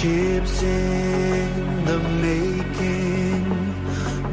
[0.00, 3.42] Ships in the making,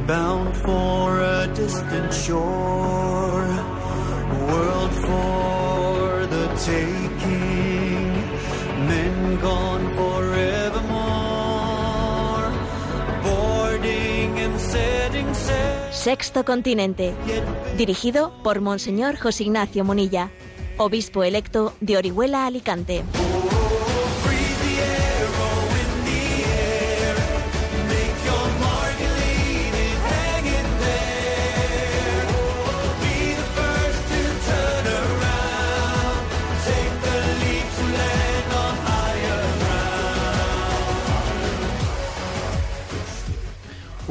[0.05, 3.49] bound for a distant shore,
[4.45, 8.13] world for the taking,
[8.87, 10.85] men gone forevermore,
[13.23, 15.91] boarding and setting sail.
[15.91, 17.15] Sexto Continente,
[17.75, 20.29] dirigido por Monseñor José Ignacio Munilla,
[20.77, 23.03] obispo electo de Orihuela, Alicante.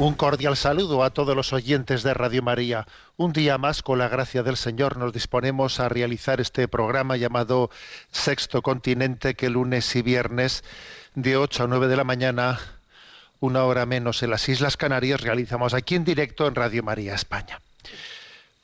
[0.05, 2.85] Un cordial saludo a todos los oyentes de Radio María.
[3.17, 7.71] Un día más, con la gracia del Señor, nos disponemos a realizar este programa llamado
[8.11, 10.63] Sexto Continente, que lunes y viernes
[11.15, 12.59] de 8 a 9 de la mañana,
[13.39, 17.59] una hora menos en las Islas Canarias, realizamos aquí en directo en Radio María España.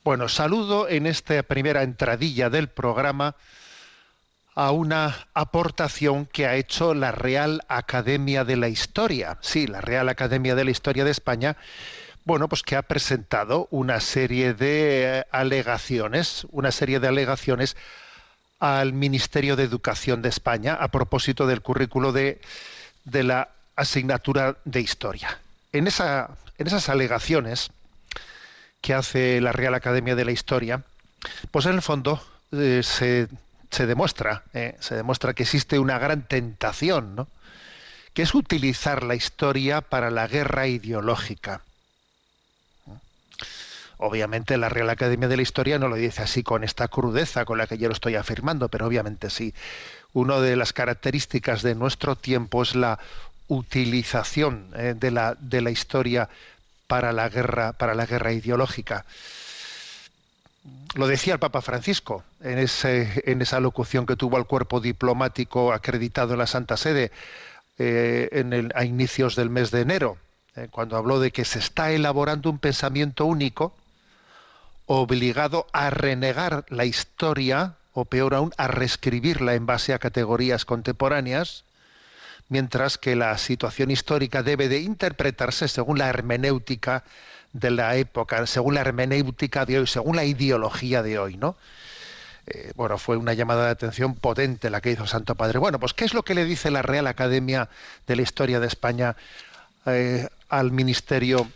[0.04, 3.34] Bueno, saludo en esta primera entradilla del programa
[4.54, 9.38] a una aportación que ha hecho la Real Academia de la Historia.
[9.40, 11.56] Sí, la Real Academia de la Historia de España,
[12.24, 17.76] bueno, pues que ha presentado una serie de eh, alegaciones, una serie de alegaciones
[18.60, 22.40] al Ministerio de Educación de España a propósito del currículo de,
[23.04, 25.40] de la asignatura de Historia.
[25.72, 27.70] En, esa, en esas alegaciones
[28.82, 30.82] que hace la Real Academia de la Historia,
[31.50, 32.22] pues en el fondo
[32.52, 33.28] eh, se
[33.72, 37.26] se demuestra, eh, se demuestra que existe una gran tentación, ¿no?
[38.12, 41.62] que es utilizar la historia para la guerra ideológica.
[43.96, 47.56] Obviamente la Real Academia de la Historia no lo dice así con esta crudeza con
[47.56, 49.54] la que yo lo estoy afirmando, pero obviamente sí.
[50.12, 52.98] Una de las características de nuestro tiempo es la
[53.48, 56.28] utilización eh, de, la, de la historia
[56.88, 59.06] para la guerra, para la guerra ideológica
[60.94, 65.72] lo decía el Papa Francisco en, ese, en esa locución que tuvo al cuerpo diplomático
[65.72, 67.10] acreditado en la Santa Sede
[67.78, 70.18] eh, a inicios del mes de enero,
[70.54, 73.74] eh, cuando habló de que se está elaborando un pensamiento único
[74.86, 81.64] obligado a renegar la historia, o peor aún, a reescribirla en base a categorías contemporáneas,
[82.48, 87.04] mientras que la situación histórica debe de interpretarse según la hermenéutica
[87.52, 91.56] de la época, según la hermenéutica de hoy, según la ideología de hoy, ¿no?
[92.46, 95.58] Eh, bueno, fue una llamada de atención potente la que hizo Santo Padre.
[95.58, 97.68] Bueno, pues ¿qué es lo que le dice la Real Academia
[98.06, 99.16] de la Historia de España
[99.86, 101.48] eh, al Ministerio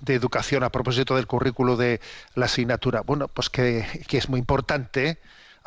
[0.00, 2.00] de Educación a propósito del currículo de
[2.34, 3.00] la asignatura?
[3.00, 5.18] Bueno, pues que, que es muy importante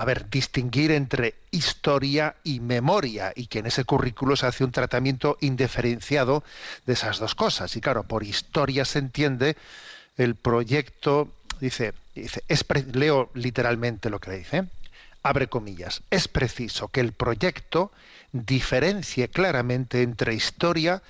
[0.01, 4.72] a ver, distinguir entre historia y memoria y que en ese currículo se hace un
[4.72, 6.44] tratamiento indiferenciado
[6.88, 7.75] de esas dos cosas.
[7.75, 9.56] Y claro, por historia se entiende
[10.17, 14.63] el proyecto, dice, dice es leo literalmente lo que le dice,
[15.22, 17.91] abre comillas, es preciso que el proyecto
[18.31, 21.03] diferencie claramente entre historia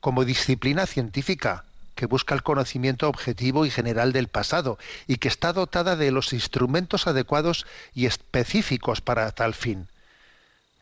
[0.00, 1.64] como disciplina científica
[1.94, 6.32] que busca el conocimiento objetivo y general del pasado y que está dotada de los
[6.32, 9.88] instrumentos adecuados y específicos para tal fin,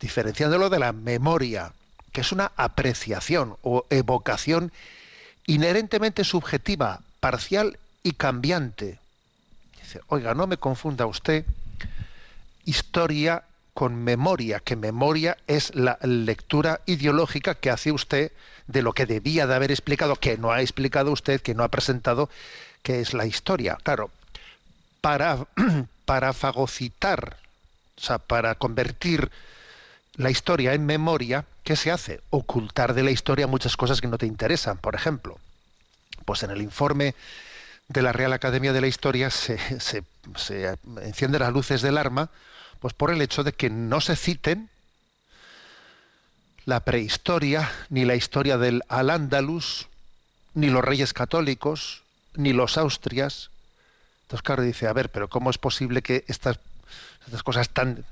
[0.01, 1.73] diferenciándolo de la memoria,
[2.13, 4.73] que es una apreciación o evocación
[5.47, 8.99] inherentemente subjetiva, parcial y cambiante.
[9.81, 11.45] Dice, oiga, no me confunda usted
[12.65, 13.45] historia
[13.75, 18.33] con memoria, que memoria es la lectura ideológica que hace usted
[18.71, 21.69] de lo que debía de haber explicado, que no ha explicado usted, que no ha
[21.69, 22.29] presentado,
[22.83, 23.77] que es la historia.
[23.83, 24.11] Claro,
[25.01, 25.47] para,
[26.05, 27.37] para fagocitar,
[27.97, 29.31] o sea, para convertir
[30.15, 32.21] la historia en memoria, ¿qué se hace?
[32.31, 34.79] Ocultar de la historia muchas cosas que no te interesan.
[34.79, 35.39] Por ejemplo,
[36.25, 37.15] pues en el informe
[37.89, 40.05] de la Real Academia de la Historia se, se,
[41.29, 42.31] las luces del arma
[42.79, 44.70] pues por el hecho de que no se citen
[46.71, 49.89] la prehistoria, ni la historia del Al-Ándalus,
[50.55, 52.03] ni los reyes católicos,
[52.37, 53.51] ni los Austrias.
[54.23, 56.61] Entonces, claro, dice, a ver, pero ¿cómo es posible que estas,
[57.27, 58.05] estas cosas tan...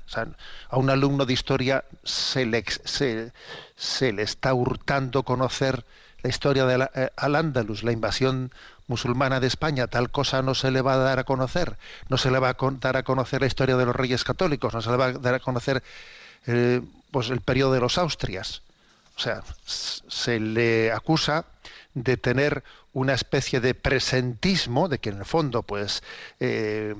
[0.69, 3.31] A un alumno de historia se le, se,
[3.77, 5.85] se le está hurtando conocer
[6.21, 8.51] la historia del eh, Al-Ándalus, la invasión
[8.87, 11.77] musulmana de España, tal cosa no se le va a dar a conocer,
[12.09, 14.81] no se le va a dar a conocer la historia de los reyes católicos, no
[14.81, 15.81] se le va a dar a conocer
[16.47, 16.81] eh,
[17.11, 18.61] pues el periodo de los Austrias.
[19.17, 21.45] O sea, se le acusa
[21.93, 22.63] de tener
[22.93, 26.01] una especie de presentismo, de que en el fondo, pues,
[26.39, 26.95] eh,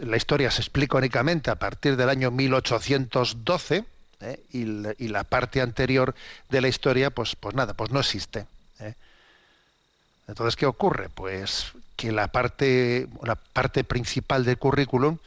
[0.00, 3.84] la historia se explica únicamente a partir del año 1812,
[4.20, 4.40] ¿eh?
[4.52, 6.14] y, la, parte anterior
[6.48, 8.46] de la historia, pues, pues nada, pues no existe.
[10.28, 11.08] Entonces, ¿qué ocurre?
[11.08, 15.18] Pues que la parte, la parte principal del currículum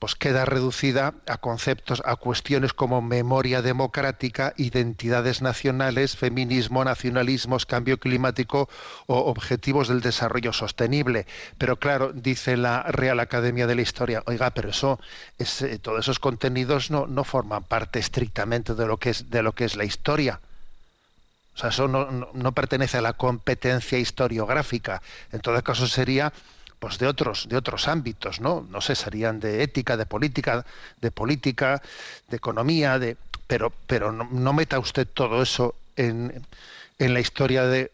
[0.00, 8.00] pues queda reducida a conceptos, a cuestiones como memoria democrática, identidades nacionales, feminismo, nacionalismos, cambio
[8.00, 8.70] climático
[9.06, 11.26] o objetivos del desarrollo sostenible.
[11.58, 14.98] Pero claro, dice la Real Academia de la Historia, oiga, pero eso,
[15.38, 19.66] es, todos esos contenidos no, forman parte estrictamente de lo que es, de lo que
[19.66, 20.40] es la historia.
[21.54, 25.02] O sea, eso no, no pertenece a la competencia historiográfica.
[25.30, 26.32] En todo caso sería
[26.80, 30.64] pues de otros de otros ámbitos no no sé serían de ética de política
[31.00, 31.80] de política
[32.28, 33.16] de economía de
[33.46, 36.44] pero pero no, meta usted todo eso en,
[36.98, 37.92] en la historia de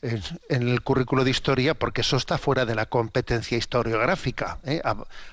[0.00, 4.82] en, el currículo de historia porque eso está fuera de la competencia historiográfica ¿eh?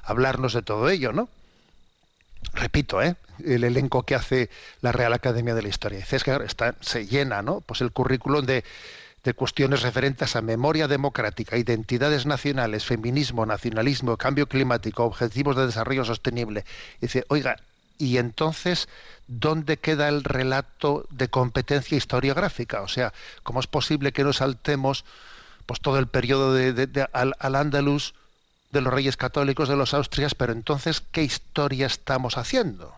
[0.04, 1.30] hablarnos de todo ello no
[2.54, 3.16] repito ¿eh?
[3.46, 4.50] el elenco que hace
[4.82, 7.92] la Real Academia de la Historia dice es que está se llena no pues el
[7.92, 8.66] currículum de
[9.24, 16.06] de cuestiones referentes a memoria democrática, identidades nacionales, feminismo, nacionalismo, cambio climático, objetivos de desarrollo
[16.06, 16.66] sostenible.
[16.98, 17.58] Y dice, oiga,
[17.98, 18.88] ¿y entonces
[19.28, 22.82] dónde queda el relato de competencia historiográfica?
[22.82, 23.14] O sea,
[23.44, 25.04] ¿cómo es posible que nos saltemos
[25.66, 28.14] pues, todo el periodo de, al, al Andalus,
[28.72, 32.96] de los reyes católicos, de los austrias, pero entonces, ¿qué historia estamos haciendo?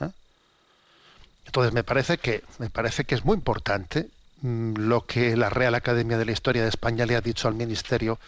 [0.00, 0.10] ¿Eh?
[1.44, 4.08] Entonces me parece que me parece que es muy importante
[4.46, 8.18] lo que la Real Academia de la Historia de España le ha dicho al Ministerio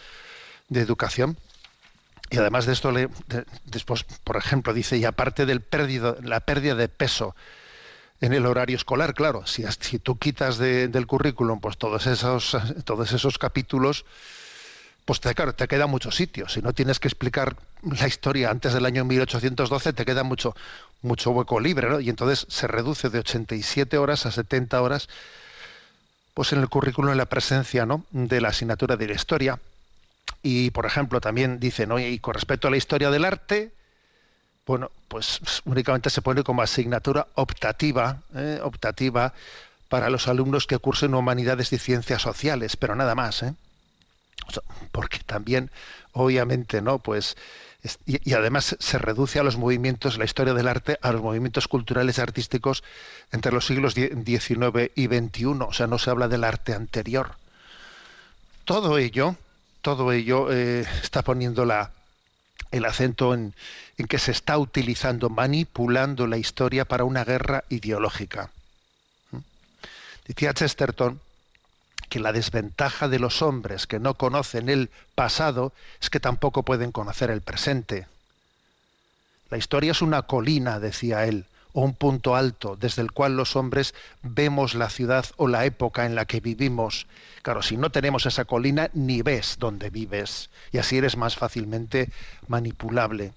[0.67, 1.37] de Educación.
[2.29, 6.75] Y además de esto, le, de, después, por ejemplo, dice, y aparte perdido, la pérdida
[6.75, 7.35] de peso
[8.21, 12.55] en el horario escolar, claro, si, si tú quitas de, del currículum pues todos esos,
[12.83, 14.05] todos esos capítulos,
[15.05, 16.49] pues te, claro, te queda mucho sitio.
[16.49, 20.55] Si no tienes que explicar la historia antes del año 1812, te queda mucho,
[21.01, 21.99] mucho hueco libre, ¿no?
[21.99, 25.07] Y entonces se reduce de 87 horas a 70 horas
[26.39, 28.05] pues en el currículum la presencia ¿no?
[28.11, 29.59] de la asignatura de la historia.
[30.41, 31.99] Y, por ejemplo, también dicen, ¿no?
[31.99, 33.73] y con respecto a la historia del arte,
[34.65, 38.61] bueno, pues únicamente se pone como asignatura optativa, ¿eh?
[38.63, 39.33] optativa
[39.89, 43.53] para los alumnos que cursen humanidades y ciencias sociales, pero nada más, ¿eh?
[44.93, 45.69] Porque también,
[46.13, 46.99] obviamente, ¿no?
[46.99, 47.35] Pues
[48.05, 52.17] y, además se reduce a los movimientos, la historia del arte, a los movimientos culturales
[52.17, 52.83] y artísticos
[53.31, 55.45] entre los siglos XIX y XXI.
[55.45, 57.35] O sea, no se habla del arte anterior.
[58.65, 59.37] Todo ello,
[59.81, 61.63] todo ello eh, está poniendo
[62.71, 63.53] el acento en,
[63.97, 68.51] en que se está utilizando, manipulando la historia para una guerra ideológica.
[69.31, 69.37] ¿Mm?
[70.27, 71.21] Decía Chesterton
[72.09, 75.71] que la desventaja de los hombres que no conocen el pasado
[76.01, 78.07] es que tampoco pueden conocer el presente.
[79.49, 83.55] La historia es una colina, decía él, o un punto alto desde el cual los
[83.55, 87.07] hombres vemos la ciudad o la época en la que vivimos.
[87.41, 92.09] Claro, si no tenemos esa colina, ni ves dónde vives, y así eres más fácilmente
[92.47, 93.33] manipulable.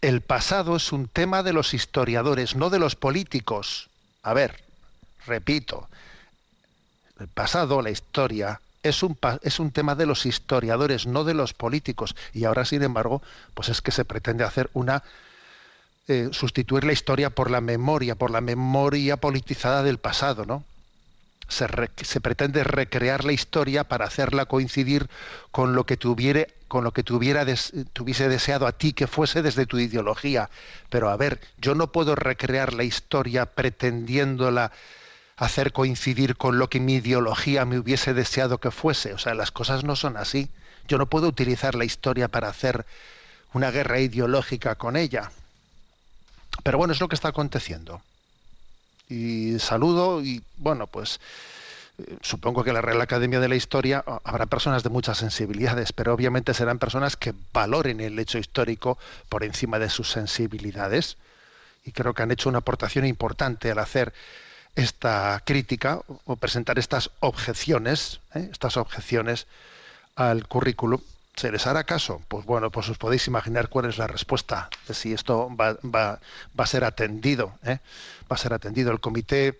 [0.00, 3.88] El pasado es un tema de los historiadores, no de los políticos.
[4.24, 4.60] A ver,
[5.26, 5.88] repito,
[7.22, 11.54] el pasado, la historia, es un, es un tema de los historiadores, no de los
[11.54, 12.14] políticos.
[12.34, 13.22] Y ahora, sin embargo,
[13.54, 15.02] pues es que se pretende hacer una
[16.08, 20.64] eh, sustituir la historia por la memoria, por la memoria politizada del pasado, ¿no?
[21.48, 21.66] Se,
[22.02, 25.08] se, pretende recrear la historia para hacerla coincidir
[25.50, 27.44] con lo que tuviera, con lo que tuviera
[27.92, 30.48] tuviese deseado a ti que fuese desde tu ideología.
[30.88, 34.72] Pero a ver, yo no puedo recrear la historia pretendiéndola
[35.36, 39.12] hacer coincidir con lo que mi ideología me hubiese deseado que fuese.
[39.12, 40.48] O sea, las cosas no son así.
[40.88, 42.86] Yo no puedo utilizar la historia para hacer
[43.52, 45.30] una guerra ideológica con ella.
[46.62, 48.02] Pero bueno, es lo que está aconteciendo.
[49.08, 51.20] Y saludo y bueno, pues
[51.98, 56.14] eh, supongo que la Real Academia de la Historia habrá personas de muchas sensibilidades, pero
[56.14, 58.98] obviamente serán personas que valoren el hecho histórico
[59.28, 61.16] por encima de sus sensibilidades.
[61.84, 64.12] Y creo que han hecho una aportación importante al hacer
[64.76, 68.48] esta crítica o presentar estas objeciones, ¿eh?
[68.50, 69.46] estas objeciones
[70.16, 71.00] al currículum.
[71.36, 72.20] ¿Se les hará caso?
[72.28, 76.20] Pues bueno, pues os podéis imaginar cuál es la respuesta de si esto va, va,
[76.58, 77.54] va a ser atendido.
[77.64, 77.78] ¿eh?
[78.30, 78.92] Va a ser atendido.
[78.92, 79.58] El Comité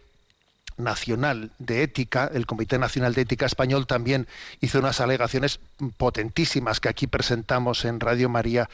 [0.76, 4.26] Nacional de Ética, el Comité Nacional de Ética Español también
[4.60, 5.60] hizo unas alegaciones
[5.96, 8.68] potentísimas que aquí presentamos en Radio María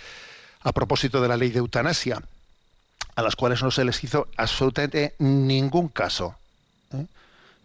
[0.61, 2.23] a propósito de la ley de eutanasia
[3.19, 6.37] a las cuales no se les hizo absolutamente ningún caso.
[6.93, 7.05] ¿eh?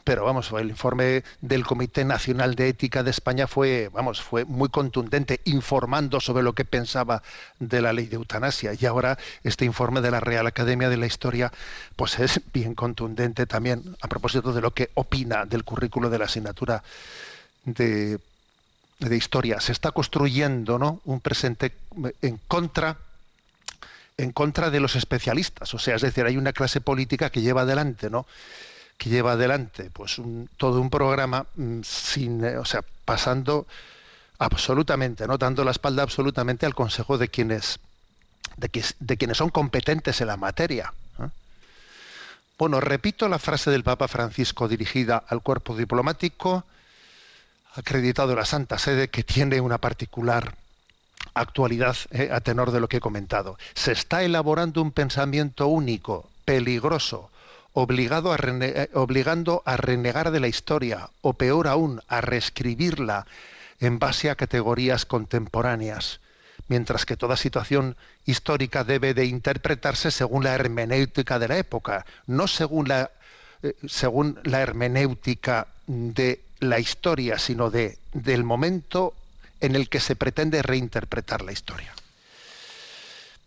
[0.03, 4.69] pero vamos, el informe del Comité Nacional de Ética de España fue, vamos, fue muy
[4.69, 7.21] contundente, informando sobre lo que pensaba
[7.59, 8.71] de la ley de eutanasia.
[8.73, 11.53] Y ahora este informe de la Real Academia de la Historia,
[11.95, 16.25] pues es bien contundente también a propósito de lo que opina del currículo de la
[16.25, 16.81] asignatura
[17.63, 18.17] de,
[18.97, 19.59] de historia.
[19.59, 20.99] Se está construyendo, ¿no?
[21.05, 21.73] Un presente
[22.23, 22.97] en contra
[24.23, 27.61] en contra de los especialistas, o sea, es decir, hay una clase política que lleva
[27.61, 28.25] adelante, ¿no?
[28.97, 30.21] que lleva adelante pues
[30.57, 33.67] todo un programa mm, sin eh, o sea pasando
[34.39, 37.79] absolutamente no dando la espalda absolutamente al consejo de quienes
[38.57, 40.93] de, de quienes son competentes en la materia
[42.57, 46.63] bueno repito la frase del Papa Francisco dirigida al cuerpo diplomático
[47.75, 50.55] acreditado en la Santa Sede que tiene una particular
[51.33, 53.57] actualidad eh, a tenor de lo que he comentado.
[53.73, 57.29] Se está elaborando un pensamiento único peligroso
[57.73, 63.25] obligado eh, obligando a renegar de la historia, o peor aún, a reescribirla
[63.79, 66.19] en base a categorías contemporáneas,
[66.67, 72.47] mientras que toda situación histórica debe de interpretarse según la hermenéutica de la época, no
[72.47, 73.11] según la,
[73.63, 79.13] eh, según la hermenéutica de la historia, sino de, del momento
[79.63, 81.93] en el que se pretende reinterpretar la historia.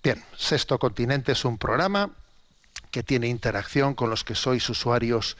[0.02, 2.10] Bien, Sexto Continente es un programa
[2.90, 5.36] que tiene interacción con los que sois usuarios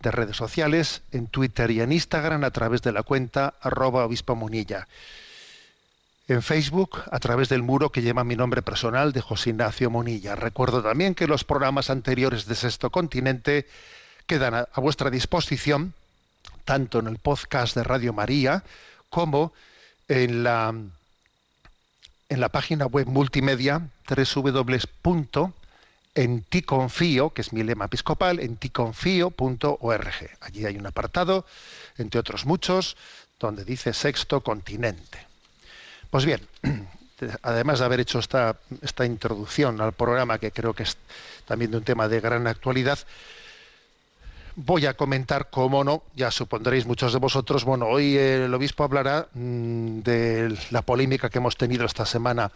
[0.00, 4.34] de redes sociales, en Twitter y en Instagram a través de la cuenta arroba obispo
[4.34, 4.88] munilla.
[6.26, 10.34] En Facebook a través del muro que lleva mi nombre personal de José Ignacio Monilla.
[10.34, 13.68] Recuerdo también que los programas anteriores de Sexto Continente
[14.26, 15.94] quedan a, a vuestra disposición
[16.64, 18.64] tanto en el podcast de Radio María
[19.08, 19.75] como en
[20.08, 20.74] la,
[22.28, 25.52] en la página web multimedia www
[26.16, 30.30] en ti confío, que es mi lema episcopal, en ticonfío.org.
[30.40, 31.44] Allí hay un apartado,
[31.98, 32.96] entre otros muchos,
[33.38, 35.18] donde dice sexto continente.
[36.10, 36.40] Pues bien,
[37.42, 40.96] además de haber hecho esta, esta introducción al programa, que creo que es
[41.44, 42.98] también de un tema de gran actualidad,
[44.56, 49.28] voy a comentar, cómo no, ya supondréis muchos de vosotros, bueno, hoy el obispo hablará
[49.34, 52.50] mmm, de la polémica que hemos tenido esta semana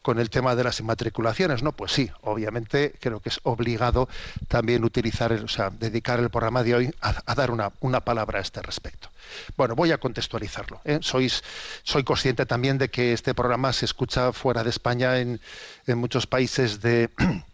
[0.00, 1.72] con el tema de las inmatriculaciones, ¿no?
[1.72, 4.06] Pues sí, obviamente creo que es obligado
[4.48, 8.42] también utilizar, o sea, dedicar el programa de hoy a, dar una, una, palabra a
[8.42, 9.08] este respecto.
[9.56, 10.82] Bueno, voy a contextualizarlo.
[10.84, 10.98] ¿eh?
[11.00, 11.42] Sois,
[11.84, 15.40] soy consciente también de que este programa se escucha fuera de España en,
[15.86, 17.08] en muchos países de,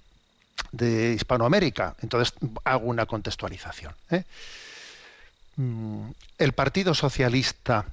[0.73, 2.35] de Hispanoamérica, entonces
[2.65, 3.95] hago una contextualización.
[4.11, 4.25] ¿eh?
[5.57, 7.87] Mm, el Partido Socialista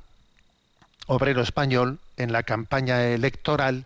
[1.08, 3.86] Obrero Español, en la campaña electoral,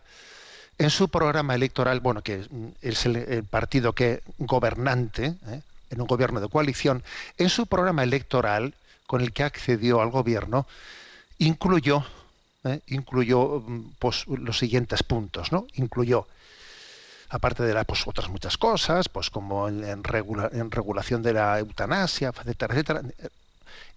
[0.77, 2.45] en su programa electoral, bueno, que
[2.81, 5.61] es el, partido que gobernante, ¿eh?
[5.91, 7.03] en un gobierno de coalición,
[7.37, 8.73] en su programa electoral
[9.05, 10.65] con el que accedió al gobierno,
[11.37, 12.03] incluyó,
[12.63, 12.79] ¿eh?
[12.87, 13.63] incluyó
[13.99, 15.67] pues, los siguientes puntos, ¿no?
[15.75, 16.27] Incluyó,
[17.31, 21.33] aparte de la, pues, otras muchas cosas, pues como en, en, regula, en regulación de
[21.33, 23.01] la eutanasia, etcétera, etcétera,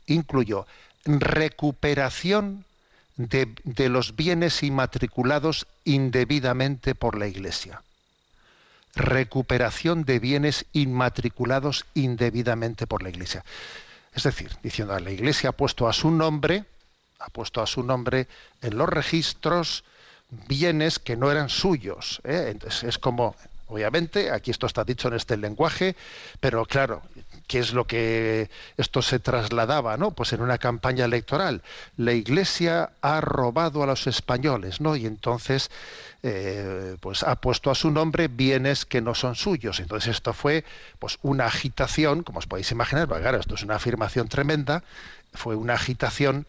[0.07, 0.67] incluyó
[1.05, 2.65] recuperación
[3.17, 7.83] de, de, los bienes inmatriculados indebidamente por la Iglesia.
[8.95, 13.45] Recuperación de bienes inmatriculados indebidamente por la Iglesia.
[14.15, 16.65] Es decir, diciendo, la Iglesia ha puesto a su nombre,
[17.19, 18.29] ha puesto a su nombre
[18.63, 19.83] en los registros
[20.49, 22.21] bienes que no eran suyos.
[22.25, 22.49] ¿eh?
[22.51, 23.35] Entonces es como,
[23.69, 25.97] obviamente, aquí esto está dicho en este lenguaje,
[26.41, 27.03] pero claro,
[27.47, 28.49] ¿Qué es lo que
[28.79, 30.13] esto se trasladaba, ¿no?
[30.13, 31.63] Pues en una campaña electoral.
[31.99, 34.97] La Iglesia ha robado a los españoles, ¿no?
[34.97, 35.71] Y entonces,
[36.23, 39.79] eh, pues ha puesto a su nombre bienes que no son suyos.
[39.81, 40.65] Entonces esto fue,
[40.99, 44.83] pues, una agitación, como os podéis imaginar, claro, esto es una afirmación tremenda,
[45.35, 46.47] fue una agitación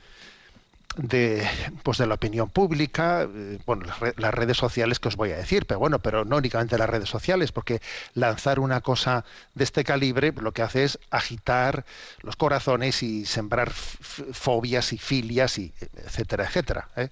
[0.97, 1.47] de
[1.83, 3.85] pues de la opinión pública eh, bueno
[4.17, 7.09] las, redes sociales que os voy a decir pero bueno pero no únicamente las redes
[7.09, 7.81] sociales porque
[8.13, 9.25] lanzar una cosa
[9.55, 11.85] de este calibre lo que hace es agitar
[12.21, 17.09] los corazones y sembrar fobias y filias y etcétera etcétera ¿eh?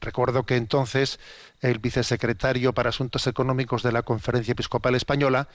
[0.00, 1.18] recuerdo que entonces
[1.60, 5.48] el vicesecretario para asuntos económicos de la conferencia episcopal española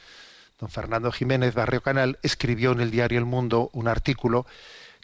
[0.60, 4.46] don Fernando Jiménez Barrio Canal escribió en el diario El Mundo un artículo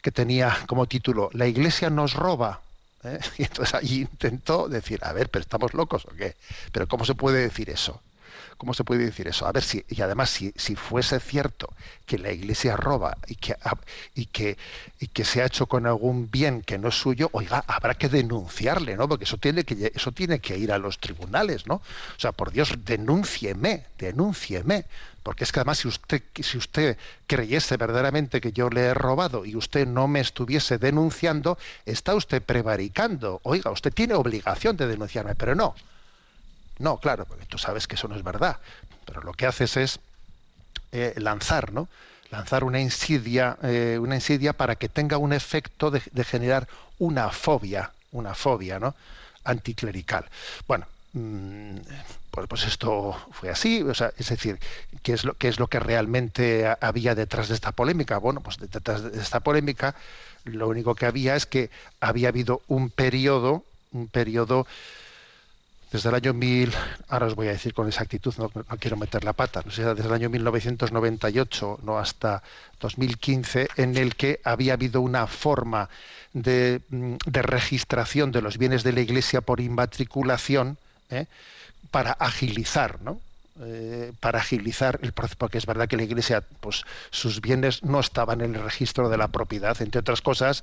[0.02, 2.60] que tenía como título La Iglesia nos roba.
[3.04, 3.18] ¿eh?
[3.38, 6.36] Y entonces allí intentó decir, a ver, pero estamos locos o qué.
[6.72, 8.00] Pero ¿cómo se puede decir eso?
[8.58, 9.46] ¿Cómo se puede decir eso?
[9.46, 11.72] A ver si, y además, si, si fuese cierto
[12.06, 13.56] que la iglesia roba y que,
[14.14, 14.58] y, que,
[14.98, 18.08] y que se ha hecho con algún bien que no es suyo, oiga, habrá que
[18.08, 19.08] denunciarle, ¿no?
[19.08, 21.76] Porque eso tiene que, eso tiene que ir a los tribunales, ¿no?
[21.76, 24.86] O sea, por Dios, denúncieme, denúncieme
[25.22, 26.96] porque es que además si usted, si usted
[27.26, 32.42] creyese verdaderamente que yo le he robado y usted no me estuviese denunciando, está usted
[32.42, 33.40] prevaricando.
[33.42, 35.74] Oiga, usted tiene obligación de denunciarme, pero no.
[36.78, 38.60] No, claro, porque tú sabes que eso no es verdad.
[39.04, 40.00] Pero lo que haces es
[40.92, 41.90] eh, lanzar, ¿no?
[42.30, 46.68] Lanzar una insidia, eh, una insidia para que tenga un efecto de, generar
[46.98, 48.96] una fobia, una fobia, ¿no?
[49.44, 50.28] Anticlerical.
[50.68, 51.78] Bueno, mm,
[52.30, 54.58] pues, pues esto fue así, o sea, es decir,
[55.02, 58.18] ¿qué es lo, es lo que realmente ha- había detrás de esta polémica?
[58.18, 59.94] Bueno, pues detrás de esta polémica
[60.44, 61.70] lo único que había es que
[62.00, 64.66] había habido un periodo, un periodo
[65.90, 66.72] desde el año 1000,
[67.08, 70.06] ahora os voy a decir con exactitud, no, quiero meter la pata, no sé, desde
[70.06, 72.42] el año 1998 no hasta
[72.80, 75.88] 2015, en el que había habido una forma
[76.34, 80.76] de, mm, de registración de los bienes de la Iglesia por inmatriculación
[81.10, 81.26] ¿eh?
[81.90, 83.20] para agilizar, ¿no?
[83.60, 87.98] Eh, para agilizar el proceso, porque es verdad que la Iglesia, pues sus bienes no
[87.98, 90.62] estaban en el registro de la propiedad, entre otras cosas,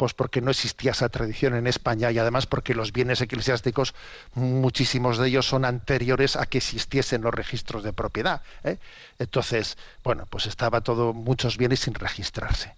[0.00, 3.94] pues porque no existía esa tradición en España y además porque los bienes eclesiásticos,
[4.32, 8.40] muchísimos de ellos son anteriores a que existiesen los registros de propiedad.
[8.64, 8.78] ¿eh?
[9.18, 12.72] Entonces, bueno, pues estaba todo, muchos bienes sin registrarse.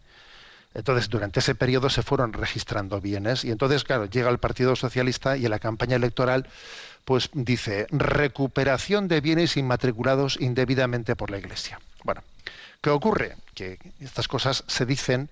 [0.74, 5.36] Entonces, durante ese periodo se fueron registrando bienes y entonces, claro, llega el Partido Socialista
[5.36, 6.48] y en la campaña electoral,
[7.04, 11.78] pues dice recuperación de bienes inmatriculados indebidamente por la Iglesia.
[12.02, 12.24] Bueno,
[12.80, 13.36] ¿qué ocurre?
[13.54, 15.30] Que estas cosas se dicen,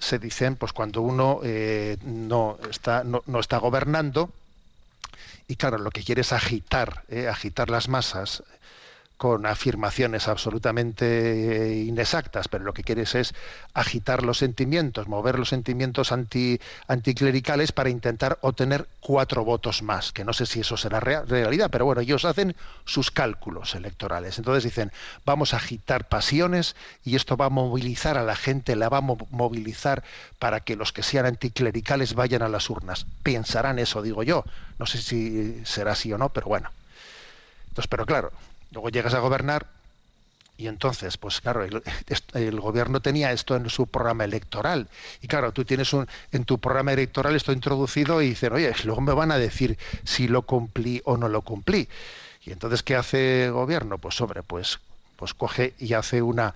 [0.00, 4.30] se dicen, pues cuando uno eh, no está no, no está gobernando
[5.46, 8.42] y claro, lo que quiere es agitar, eh, agitar las masas
[9.20, 11.04] con afirmaciones absolutamente
[11.72, 13.34] eh, inexactas, pero lo que quieres es
[13.74, 16.58] agitar los sentimientos, mover los sentimientos anti,
[16.88, 21.68] anticlericales para intentar obtener cuatro votos más, que no sé si eso será rea- realidad,
[21.70, 24.38] pero bueno, ellos hacen sus cálculos electorales.
[24.38, 24.90] Entonces dicen,
[25.26, 26.74] vamos a agitar pasiones
[27.04, 30.02] y esto va a movilizar a la gente, la va a mo- movilizar
[30.38, 33.06] para que los que sean anticlericales vayan a las urnas.
[33.22, 34.46] Pensarán eso, digo yo.
[34.78, 36.70] No sé si será así o no, pero bueno.
[37.68, 38.32] Entonces, pero claro,
[38.70, 39.66] luego llegas a gobernar
[40.60, 41.64] y entonces, pues claro,
[42.34, 44.88] el, gobierno tenía esto en su programa electoral.
[45.22, 49.00] Y claro, tú tienes un, en tu programa electoral esto introducido y dicen, oye, luego
[49.00, 51.88] me van a decir si lo cumplí o no lo cumplí.
[52.44, 53.96] Y entonces, ¿qué hace el gobierno?
[53.96, 54.80] Pues sobre, pues,
[55.16, 56.54] pues coge y hace una,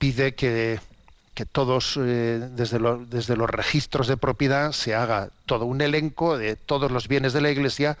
[0.00, 0.80] pide que,
[1.34, 6.56] que todos, eh, desde, desde los registros de propiedad, se haga todo un elenco de
[6.56, 7.98] todos los bienes de la Iglesia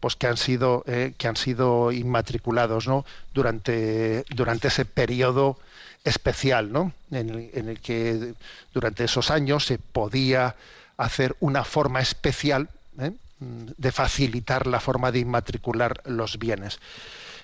[0.00, 3.04] pues que han sido eh, que han sido inmatriculados ¿no?
[3.32, 5.58] durante durante ese periodo
[6.04, 6.92] especial ¿no?
[7.10, 7.30] en,
[7.68, 8.34] el, que
[8.72, 10.56] durante esos años se podía
[10.96, 13.12] hacer una forma especial ¿eh?
[13.40, 16.78] de facilitar la forma de inmatricular los bienes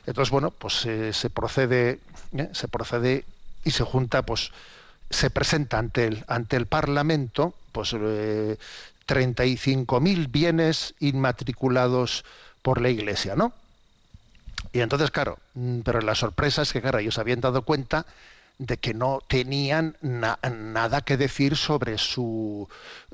[0.07, 1.99] entonces bueno pues eh, se procede
[2.53, 3.25] se procede
[3.65, 4.53] y se junta pues
[5.09, 7.95] se presenta ante el ante el parlamento pues
[9.11, 12.25] 35.000 bienes inmatriculados
[12.63, 13.53] por la iglesia, ¿no?
[14.73, 18.07] Y entonces, claro, mm, pero la sorpresa es que, claro, ellos habían dado cuenta
[18.59, 22.69] de que no tenían na- nada que decir sobre su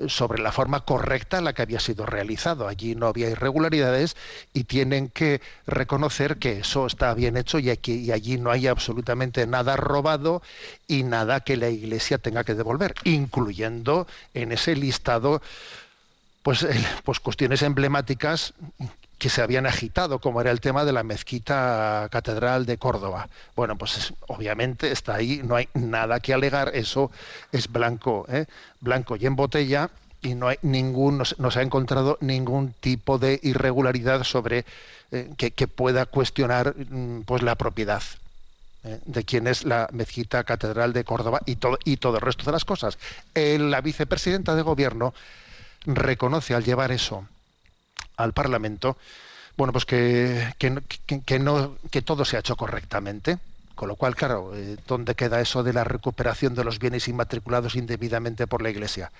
[0.07, 2.67] sobre la forma correcta en la que había sido realizado.
[2.67, 4.17] Allí no había irregularidades
[4.53, 8.67] y tienen que reconocer que eso está bien hecho y, aquí, y allí no hay
[8.67, 10.41] absolutamente nada robado
[10.85, 15.41] y nada que la Iglesia tenga que devolver, incluyendo en ese listado
[16.47, 16.65] pues,
[17.03, 18.53] pues cuestiones emblemáticas
[19.17, 23.27] que se habían agitado, como era el tema de la mezquita catedral de Córdoba.
[23.53, 27.11] Bueno, pues es- obviamente está ahí, no hay nada que alegar, eso
[27.51, 28.45] es blanco, ¿eh?
[28.79, 29.89] blanco y en botella,
[30.21, 34.63] y no hay ningún, no se, no se ha encontrado ningún tipo de irregularidad sobre
[35.11, 38.01] eh, que, que pueda cuestionar mm, pues la propiedad
[38.83, 42.45] eh, de quién es la mezquita catedral de Córdoba y todo y todo el resto
[42.45, 42.97] de las cosas.
[43.35, 45.13] Eh, la vicepresidenta de gobierno
[45.85, 47.27] reconoce al llevar eso
[48.17, 48.97] al Parlamento,
[49.57, 50.81] bueno, pues que, que, no-
[51.89, 53.37] que- todo se ha hecho correctamente.
[53.75, 57.75] Con lo cual, claro, eh, ¿dónde queda eso de la recuperación de los bienes inmatriculados
[57.75, 59.11] indebidamente por la Iglesia?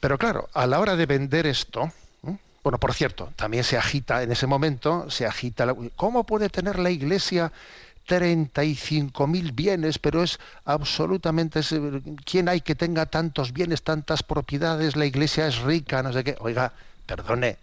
[0.00, 1.92] Pero claro, a la hora de vender esto,
[2.26, 2.36] ¿eh?
[2.64, 6.78] bueno, por cierto, también se agita en ese momento, se agita, la- ¿cómo puede tener
[6.80, 7.52] la Iglesia
[8.08, 11.60] 35.000 bienes, pero es absolutamente,
[12.24, 14.96] ¿quién hay que tenga tantos bienes, tantas propiedades?
[14.96, 16.36] La Iglesia es rica, no sé qué.
[16.40, 16.72] Oiga,
[17.06, 17.58] perdone,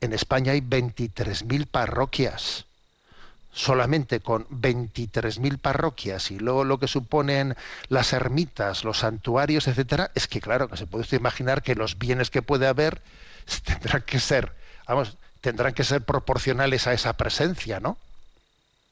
[0.00, 2.66] en España hay 23.000 parroquias
[3.56, 7.56] solamente con 23.000 parroquias y luego lo que suponen
[7.88, 11.98] las ermitas, los santuarios, etcétera, es que claro, que se puede usted imaginar que los
[11.98, 13.00] bienes que puede haber
[13.64, 14.52] tendrán que ser,
[14.86, 17.96] vamos, tendrán que ser proporcionales a esa presencia, ¿no?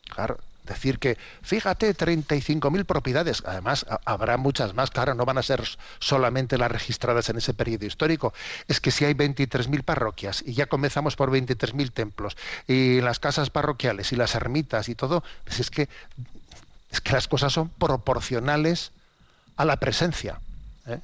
[0.08, 5.62] Claro, Decir que, fíjate, 35.000 propiedades, además habrá muchas más, claro, no van a ser
[5.98, 8.32] solamente las registradas en ese periodo histórico.
[8.66, 13.50] Es que si hay 23.000 parroquias y ya comenzamos por 23.000 templos y las casas
[13.50, 15.88] parroquiales y las ermitas y todo, pues es que,
[16.90, 18.92] es que las cosas son proporcionales
[19.56, 20.40] a la presencia.
[20.86, 20.98] ¿eh?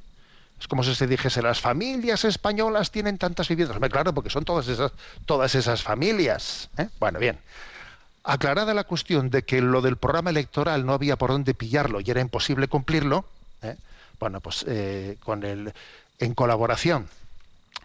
[0.58, 3.78] Es como si se dijese, las familias españolas tienen tantas viviendas.
[3.90, 4.92] Claro, porque son todas esas,
[5.26, 6.70] todas esas familias.
[6.78, 6.88] ¿eh?
[6.98, 7.38] Bueno, bien.
[8.22, 12.10] Aclarada la cuestión de que lo del programa electoral no había por dónde pillarlo y
[12.10, 13.24] era imposible cumplirlo,
[13.62, 13.76] ¿eh?
[14.18, 17.08] bueno, pues eh, con en colaboración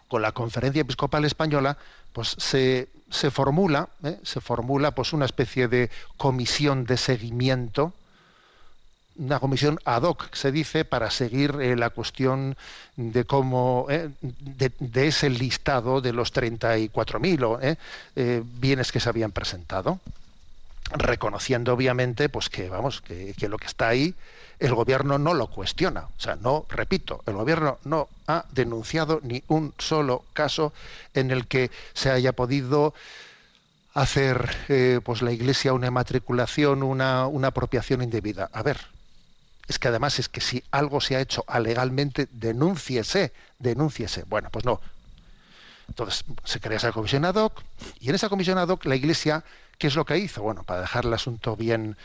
[0.08, 1.78] con la Conferencia Episcopal Española,
[2.12, 2.88] pues se,
[3.30, 4.18] formula, ¿eh?
[4.22, 7.92] se formula pues una especie de comisión de seguimiento,
[9.16, 12.56] una comisión ad hoc, se dice, para seguir la cuestión
[12.96, 17.78] de cómo, de, de, ese listado de los 34.000
[18.14, 19.98] eh, bienes que se habían presentado
[20.90, 24.14] reconociendo obviamente pues que vamos que, lo que está ahí
[24.58, 26.08] el gobierno no lo cuestiona.
[26.16, 30.72] O sea no repito el gobierno no ha denunciado ni un solo caso
[31.14, 32.94] en el que se haya podido
[33.94, 38.48] hacer eh, pues la iglesia una matriculación una, una apropiación indebida.
[38.52, 38.78] A ver
[39.68, 44.24] es que además es que si algo se ha hecho alegalmente denúnciese denúnciese.
[44.28, 44.80] Bueno pues no.
[45.88, 47.62] Entonces se crea esa comisión ad hoc
[48.00, 49.44] y en esa comisión ad hoc la iglesia
[49.78, 50.42] ¿Qué es lo que hizo?
[50.42, 51.96] Bueno, para dejar el asunto bien,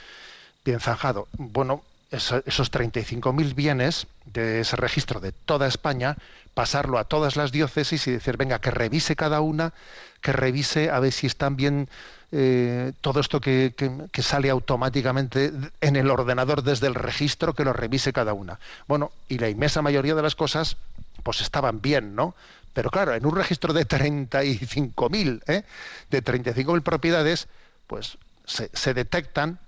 [0.65, 1.27] bien zanjado.
[1.38, 6.17] Bueno, esos 35.000 bienes de ese registro de toda España,
[6.53, 9.73] pasarlo a todas las diócesis y decir, venga, que revise cada una,
[10.19, 11.88] que revise a ver si están bien
[12.34, 17.71] eh, todo esto que, que, sale automáticamente en el ordenador desde el registro, que lo
[17.71, 18.60] revise cada una.
[18.88, 20.75] Bueno, y la inmensa mayoría de las cosas,
[21.23, 22.36] pues estaban bien, ¿no?
[22.73, 25.63] Pero claro, en un registro de 35.000, ¿eh?
[26.10, 27.47] de 35.000 propiedades,
[27.91, 29.60] pues se, detectan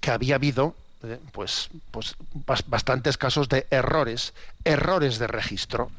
[0.00, 2.16] que había habido eh, pues, pues
[2.66, 5.92] bastantes casos de errores, errores de registro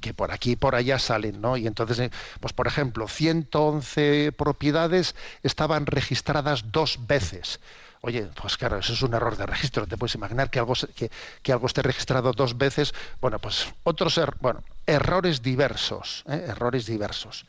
[0.00, 1.56] que por aquí y por allá salen, ¿no?
[1.56, 7.58] Y entonces, eh, pues por ejemplo, 111 propiedades estaban registradas dos veces.
[8.02, 9.88] Oye, pues claro, eso es un error de registro.
[9.88, 11.10] Te puedes imaginar que algo, que,
[11.42, 12.94] que algo esté registrado dos veces.
[13.20, 16.44] Bueno, pues otros, er, bueno, errores diversos, ¿eh?
[16.46, 17.44] errores diversos.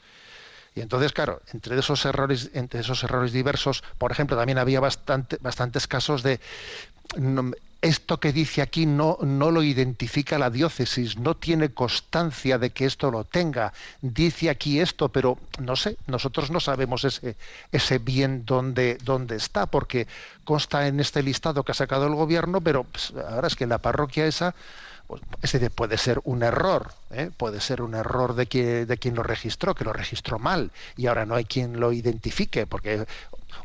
[0.78, 5.38] Y entonces, claro, entre esos errores, entre esos errores diversos, por ejemplo, también había bastante,
[5.42, 6.40] bastantes casos de
[7.82, 12.86] esto que dice aquí no, no lo identifica la diócesis, no tiene constancia de que
[12.86, 13.74] esto lo tenga.
[14.02, 17.38] Dice aquí esto, pero no sé, nosotros no sabemos ese,
[17.72, 20.06] ese bien dónde, dónde está, porque
[20.44, 23.80] consta en este listado que ha sacado el gobierno, pero pues, ahora es que la
[23.80, 24.54] parroquia esa
[25.08, 27.32] pues, ese puede ser un error, ¿eh?
[27.36, 31.08] puede ser un error de, que, de quien lo registró, que lo registró mal y
[31.08, 33.06] ahora no hay quien lo identifique, porque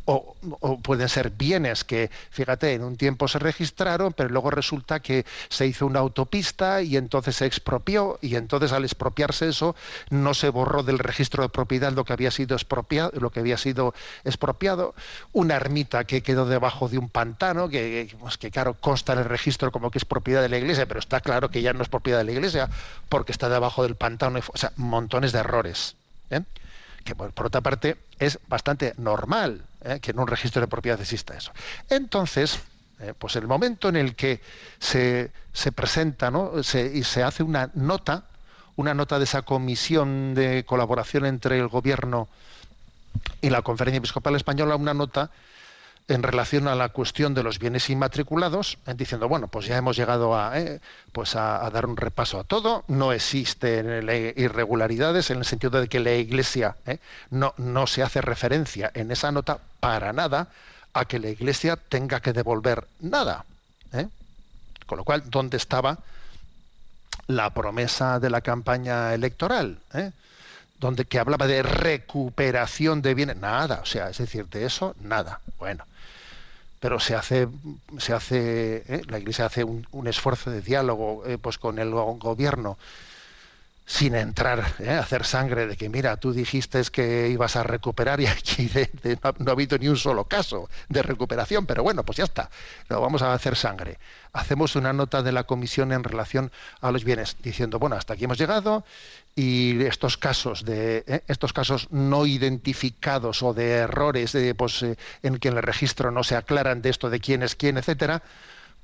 [0.05, 0.37] o,
[0.83, 5.67] pueden ser bienes que, fíjate, en un tiempo se registraron, pero luego resulta que se
[5.67, 9.75] hizo una autopista y entonces se expropió y entonces al expropiarse eso
[10.11, 13.57] no se borró del registro de propiedad lo que había sido expropiado, lo que había
[13.57, 14.95] sido expropiado,
[15.33, 19.25] una ermita que quedó debajo de un pantano que, pues que claro consta en el
[19.27, 21.89] registro como que es propiedad de la iglesia, pero está claro que ya no es
[21.89, 22.69] propiedad de la iglesia
[23.09, 25.97] porque está debajo del pantano, o sea, montones de errores.
[26.31, 26.43] ¿eh?
[27.03, 29.99] Que por, otra parte es bastante normal ¿eh?
[30.01, 31.53] que en un registro de propiedad exista eso.
[31.89, 32.61] Entonces,
[33.01, 34.41] eh, pues el momento en el que
[34.79, 36.63] se, se presenta ¿no?
[36.63, 38.25] se, y se hace una nota,
[38.77, 42.29] una nota de esa comisión de colaboración entre el gobierno
[43.41, 45.31] y la Conferencia Episcopal Española, una nota
[46.09, 50.37] en relación a la cuestión de los bienes inmatriculados, diciendo, bueno, pues ya hemos llegado
[50.37, 50.81] a, eh,
[51.13, 56.01] pues a, dar un repaso a todo, no existen irregularidades en el sentido de que
[56.01, 56.99] la Iglesia eh,
[57.31, 60.49] no, no se hace referencia en esa nota para nada
[60.93, 63.45] a que la Iglesia tenga que devolver nada.
[63.93, 64.09] Eh.
[64.87, 65.99] Con lo cual, ¿dónde estaba
[67.29, 69.79] la promesa de la campaña electoral?
[70.83, 75.41] donde que hablaba de recuperación de bienes, nada, o sea, es decir, de eso, nada.
[75.57, 75.85] Bueno,
[76.83, 77.47] pero se hace,
[77.97, 79.03] se hace ¿eh?
[79.07, 82.77] la Iglesia hace un, esfuerzo de diálogo eh, pues con el gobierno
[83.85, 84.91] sin entrar ¿eh?
[84.91, 88.71] a hacer sangre de que mira tú dijiste que ibas a recuperar y aquí
[89.39, 92.51] no, ha habido ni un solo caso de recuperación pero bueno pues ya está
[92.89, 93.99] lo vamos a hacer sangre
[94.33, 98.25] hacemos una nota de la comisión en relación a los bienes diciendo bueno hasta aquí
[98.25, 98.85] hemos llegado
[99.35, 101.23] y estos casos de ¿eh?
[101.27, 106.11] estos casos no identificados o de errores de, pues, eh, en que en el registro
[106.11, 108.23] no se aclaran de esto de quién es quién etcétera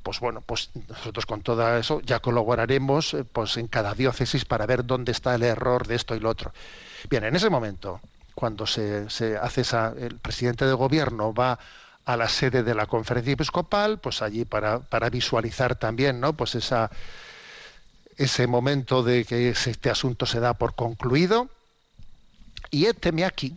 [0.08, 4.64] pues bueno pues nosotros con todo eso ya colaboraremos eh, pues en cada diócesis para
[4.64, 6.50] ver dónde está el error de esto y lo otro
[7.10, 8.00] bien en ese momento
[8.34, 11.58] cuando se, se hace esa el presidente de gobierno va
[12.06, 16.32] a la sede de la conferencia episcopal, pues allí para, para visualizar también, ¿no?
[16.32, 16.90] Pues esa,
[18.16, 21.50] ese momento de que este asunto se da por concluido.
[22.70, 23.54] Y éteme aquí,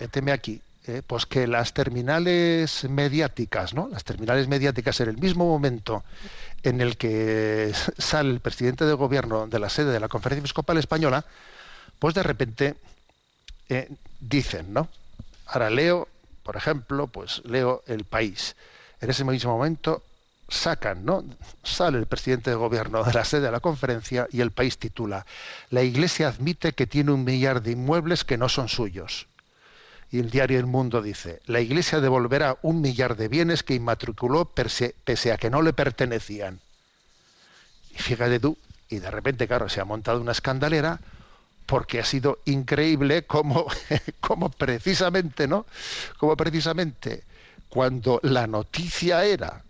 [0.00, 3.88] éteme aquí, eh, pues que las terminales mediáticas, ¿no?
[3.88, 6.02] Las terminales mediáticas en el mismo momento
[6.64, 10.78] en el que sale el presidente del gobierno de la sede de la Conferencia Episcopal
[10.78, 11.24] Española,
[11.98, 12.74] pues de repente
[13.68, 14.88] eh, dicen, ¿no?
[15.46, 16.08] Ahora leo,
[16.42, 18.56] por ejemplo, pues leo El País.
[19.00, 20.02] En ese mismo momento
[20.48, 21.24] sacan, ¿no?
[21.62, 25.26] Sale el presidente del gobierno de la sede de la conferencia y el país titula
[25.70, 29.28] La Iglesia admite que tiene un millar de inmuebles que no son suyos.
[30.12, 34.44] Y el diario El Mundo dice, la Iglesia devolverá un millar de bienes que inmatriculó
[34.44, 34.94] pese,
[35.32, 36.60] a que no le pertenecían.
[37.90, 38.58] Y fíjate tú,
[38.90, 41.00] y de repente, claro, se ha montado una escandalera
[41.64, 43.66] porque ha sido increíble como,
[44.20, 45.64] como precisamente, ¿no?
[46.18, 47.24] Como precisamente
[47.70, 49.62] cuando la noticia era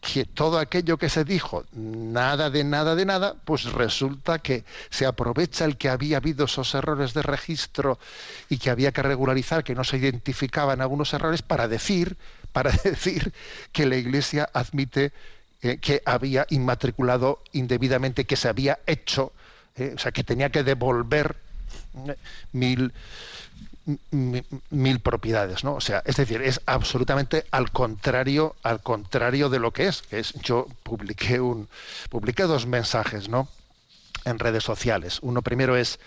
[0.00, 5.06] que todo aquello que se dijo, nada de nada de nada, pues resulta que se
[5.06, 7.98] aprovecha el que había habido esos errores de registro
[8.48, 12.16] y que había que regularizar, que no se identificaban algunos errores para decir,
[12.52, 13.32] para decir
[13.72, 15.12] que la Iglesia admite
[15.60, 19.32] eh, que había inmatriculado indebidamente, que se había hecho,
[19.76, 21.36] eh, o sea, que tenía que devolver
[22.06, 22.14] eh,
[22.52, 22.92] mil
[24.10, 25.74] mil propiedades, ¿no?
[25.74, 30.18] O sea, es decir, es absolutamente al contrario, al contrario de lo que es, que
[30.18, 31.68] es yo publiqué un
[32.10, 33.48] publiqué dos mensajes, ¿no?
[34.24, 35.18] en redes sociales.
[35.22, 35.98] Uno primero es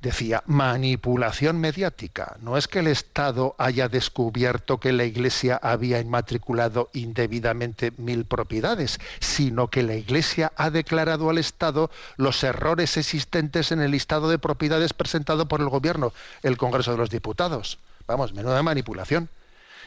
[0.00, 2.36] decía, manipulación mediática.
[2.40, 8.98] No es que el Estado haya descubierto que la Iglesia había inmatriculado indebidamente mil propiedades,
[9.20, 14.38] sino que la Iglesia ha declarado al Estado los errores existentes en el listado de
[14.38, 17.78] propiedades presentado por el Gobierno, el Congreso de los Diputados.
[18.06, 19.28] Vamos, menuda manipulación.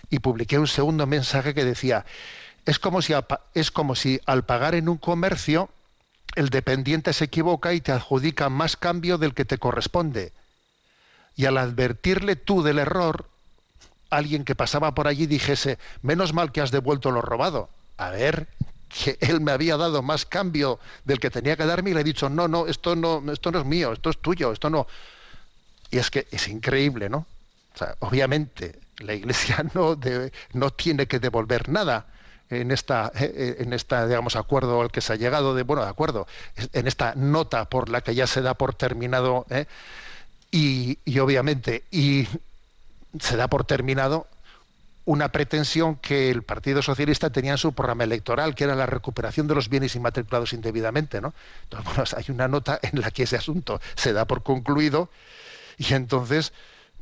[0.10, 2.06] Y publiqué un segundo mensaje que decía,
[2.66, 3.14] es como si,
[3.54, 5.70] es como si al pagar en un comercio
[6.36, 10.32] el dependiente se equivoca y te adjudica más cambio del que te corresponde.
[11.36, 13.28] Y al advertirle tú del error,
[14.10, 17.70] alguien que pasaba por allí dijese, menos mal que has devuelto lo robado.
[17.98, 18.48] A ver,
[18.90, 22.04] que él me había dado más cambio del que tenía que darme y le he
[22.04, 24.88] dicho, no, no, esto no, esto no es mío, esto es tuyo, esto no.
[25.90, 27.26] Y es que es increíble, ¿no?
[27.74, 30.00] O sea, obviamente la Iglesia no,
[30.54, 32.06] no tiene que devolver nada,
[32.50, 35.84] en esta, eh, eh, en esta digamos, acuerdo al que se ha llegado, de, bueno,
[35.84, 36.28] de acuerdo,
[36.74, 39.66] en esta nota por la que ya se da por terminado, ¿eh?
[40.52, 42.28] y, y obviamente, y
[43.20, 44.28] se da por terminado
[45.06, 49.48] una pretensión que el Partido Socialista tenía en su programa electoral, que era la recuperación
[49.48, 51.20] de los bienes inmatriculados indebidamente.
[51.20, 51.34] ¿no?
[51.64, 55.10] Entonces, bueno, hay una nota en la que ese asunto se da por concluido
[55.78, 56.54] y entonces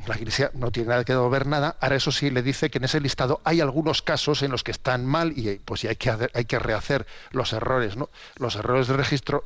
[0.07, 1.75] la Iglesia no tiene nada que devolver nada.
[1.79, 4.71] Ahora eso sí le dice que en ese listado hay algunos casos en los que
[4.71, 8.09] están mal y pues hay que hay que rehacer los errores, ¿no?
[8.35, 9.45] Los errores de registro.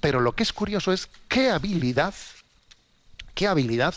[0.00, 2.14] Pero lo que es curioso es qué habilidad,
[3.34, 3.94] qué habilidad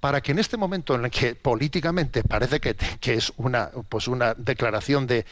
[0.00, 2.74] para que en este momento en el que políticamente parece que,
[3.14, 5.26] es una, pues una declaración de,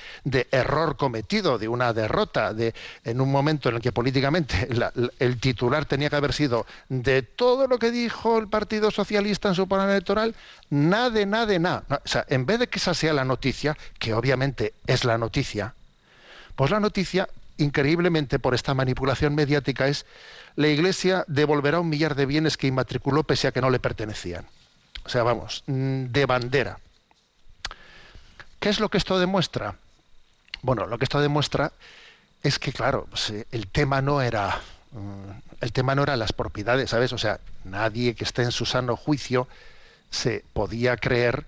[0.51, 4.69] error cometido, de una derrota, de, en un momento en el que políticamente
[5.19, 9.55] el titular tenía que haber sido de todo lo que dijo el Partido Socialista en
[9.55, 10.35] su programa electoral,
[10.69, 11.85] nada, nada, nada.
[11.89, 15.75] O sea, en vez de que esa sea la noticia, que obviamente es la noticia,
[16.57, 20.05] pues la noticia, increíblemente por esta manipulación mediática, es
[20.57, 24.45] la Iglesia devolverá un millar de bienes que inmatriculó pese a que no le pertenecían.
[25.09, 26.81] O sea, vamos, mm, de bandera.
[28.61, 29.75] ¿Qué es lo que esto demuestra?
[30.61, 31.73] Bueno, lo que esto demuestra
[32.43, 34.61] es que, claro, pues, eh, el tema no era
[34.93, 37.15] mm, el tema no era las propiedades, ¿sabes?
[37.15, 39.49] O sea, nadie que esté en su sano juicio
[40.11, 41.47] se podía creer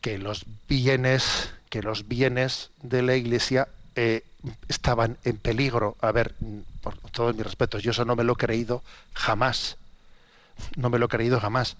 [0.00, 4.22] que los bienes, que los bienes de la Iglesia eh,
[4.68, 5.98] estaban en peligro.
[6.00, 8.82] A ver, mm, por todos mis respetos, yo eso no me lo he creído
[9.12, 9.76] jamás.
[10.76, 11.76] No me lo he creído jamás.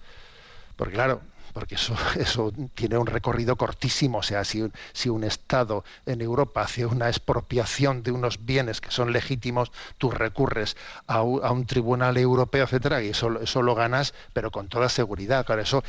[0.77, 1.21] Porque claro,
[1.57, 4.19] porque eso, eso tiene un recorrido cortísimo.
[4.19, 4.63] O sea, si,
[4.93, 10.11] si, un Estado en Europa hace una expropiación de unos bienes que son legítimos, tú
[10.11, 15.47] recurres a un, tribunal europeo, etcétera, y eso, eso, lo ganas, pero con toda seguridad.
[15.47, 15.83] Claro, eso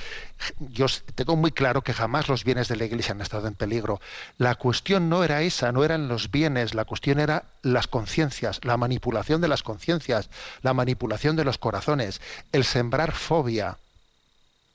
[0.58, 4.00] yo tengo muy claro que jamás los bienes de la Iglesia han estado en peligro.
[4.38, 8.78] La cuestión no era esa, no eran los bienes, la cuestión era las conciencias, la
[8.78, 10.30] manipulación de las conciencias,
[10.62, 12.22] la manipulación de los corazones,
[12.52, 13.76] el sembrar fobia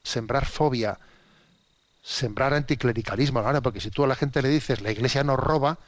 [0.03, 0.99] sembrar fobia,
[2.03, 5.79] sembrar anticlericalismo, claro, porque si tú a la gente le dices la iglesia nos roba,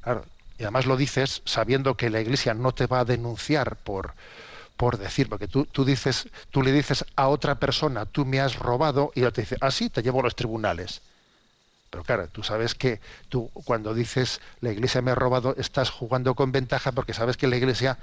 [0.00, 0.24] claro,
[0.58, 4.14] y además lo dices sabiendo que la iglesia no te va a denunciar por,
[4.76, 8.58] por decir, porque tú, tú, dices, tú le dices a otra persona, tú me has
[8.58, 11.02] robado, y ella te dice, ah, sí, te llevo a los tribunales.
[11.90, 16.34] Pero claro, tú sabes que tú cuando dices la iglesia me ha robado, estás jugando
[16.34, 17.98] con ventaja porque sabes que la iglesia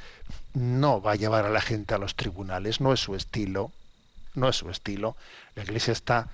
[0.54, 3.72] no va a llevar a la gente a los tribunales, no es su estilo,
[4.38, 5.16] no es su estilo.
[5.56, 6.30] La iglesia está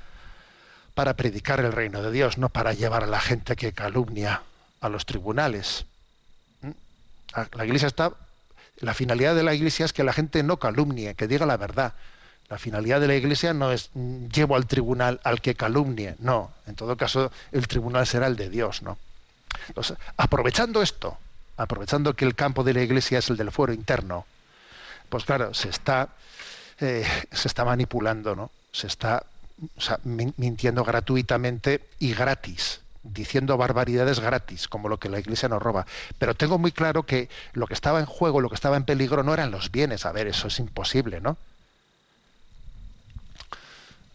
[0.94, 4.44] para predicar el reino de Dios, no para llevar a la gente que calumnia
[4.82, 5.86] a los tribunales.
[6.62, 6.72] ¿Mm?
[7.54, 8.14] La iglesia está,
[8.80, 11.94] la finalidad de la iglesia es que la gente no calumnie, que diga la verdad.
[12.50, 16.52] La finalidad de la Iglesia no es mm, llevo al tribunal al que calumnie, no.
[16.68, 18.98] En todo caso, el tribunal será el de Dios, ¿no?
[19.70, 21.18] Entonces, aprovechando esto,
[21.58, 24.26] aprovechando que el campo de la Iglesia es el del fuero interno,
[25.10, 26.10] pues claro, se está,
[26.80, 28.52] eh, se está manipulando, ¿no?
[28.72, 29.24] Se está
[30.04, 35.86] mintiendo gratuitamente y gratis, diciendo barbaridades gratis, como lo que la Iglesia nos roba.
[36.18, 39.24] Pero tengo muy claro que lo que estaba en juego, lo que estaba en peligro,
[39.24, 40.06] no eran los bienes.
[40.06, 41.38] A ver, eso es imposible, ¿no?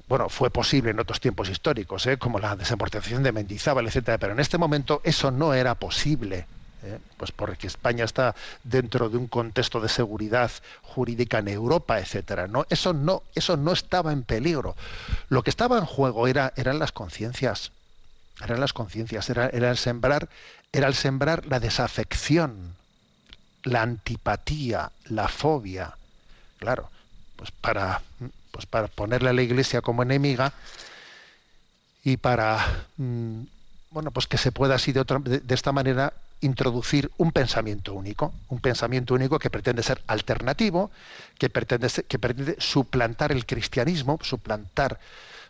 [0.08, 2.16] bueno, fue posible en otros tiempos históricos, ¿eh?
[2.16, 6.46] como la desamortización de Mendizábal, etcétera, pero en este momento eso no era posible.
[6.82, 6.98] ¿Eh?
[7.16, 10.50] Pues porque España está dentro de un contexto de seguridad
[10.82, 12.46] jurídica en Europa, etcétera.
[12.46, 14.76] No, eso no, eso no estaba en peligro.
[15.28, 17.72] Lo que estaba en juego era, eran las conciencias,
[18.42, 20.28] eran las conciencias, era, era el sembrar,
[20.72, 22.74] era el sembrar la desafección,
[23.62, 25.96] la antipatía, la fobia.
[26.58, 26.90] Claro,
[27.36, 28.02] pues para
[28.50, 30.52] pues para ponerle a la Iglesia como enemiga
[32.02, 33.42] y para mm,
[33.90, 38.32] bueno pues que se pueda así de, otra, de, esta manera introducir un pensamiento único,
[38.48, 40.90] un pensamiento único que pretende ser alternativo,
[41.38, 44.98] que pretende, que pretende suplantar el cristianismo, suplantar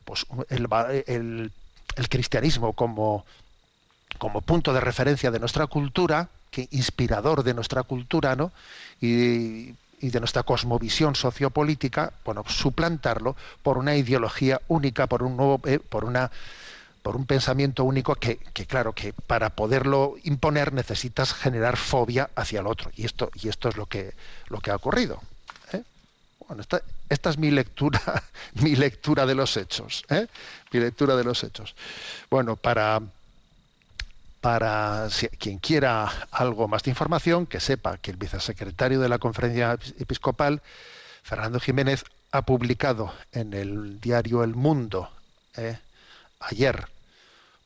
[0.05, 0.69] pues, el,
[1.07, 1.53] el,
[1.97, 3.25] el cristianismo como,
[4.19, 8.53] como punto de referencia de nuestra cultura, que inspirador de nuestra cultura, ¿no?
[9.01, 15.61] Y y de nuestra cosmovisión sociopolítica, bueno, suplantarlo por una ideología única, por un nuevo,
[15.65, 16.31] eh, por una
[17.03, 22.67] por un pensamiento único que, claro que para poderlo imponer necesitas generar fobia hacia el
[22.67, 24.15] otro y esto y esto es lo que
[24.49, 25.23] lo que ha ocurrido
[25.73, 25.83] ¿eh?
[26.47, 28.01] bueno esta, esta, es mi lectura
[28.55, 30.27] mi lectura de los hechos ¿eh?
[30.73, 31.75] mi lectura de los hechos
[32.31, 33.01] bueno para
[34.41, 35.09] para
[35.39, 40.63] quien quiera algo más de información, que sepa que el vicesecretario de la Conferencia Episcopal,
[41.23, 45.11] Fernando Jiménez, ha publicado en el diario El Mundo
[45.57, 45.79] eh,
[46.41, 46.87] ayer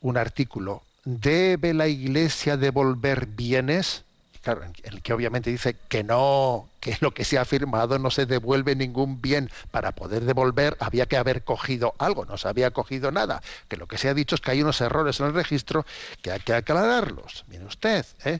[0.01, 0.83] un artículo.
[1.05, 4.03] ¿Debe la Iglesia devolver bienes?
[4.43, 8.11] claro, en el que obviamente dice que no, que lo que se ha firmado no
[8.11, 9.49] se devuelve ningún bien.
[9.71, 13.41] Para poder devolver había que haber cogido algo, no se había cogido nada.
[13.69, 15.85] Que lo que se ha dicho es que hay unos errores en el registro
[16.21, 17.45] que hay que aclararlos.
[17.47, 18.39] Mire usted, ¿eh?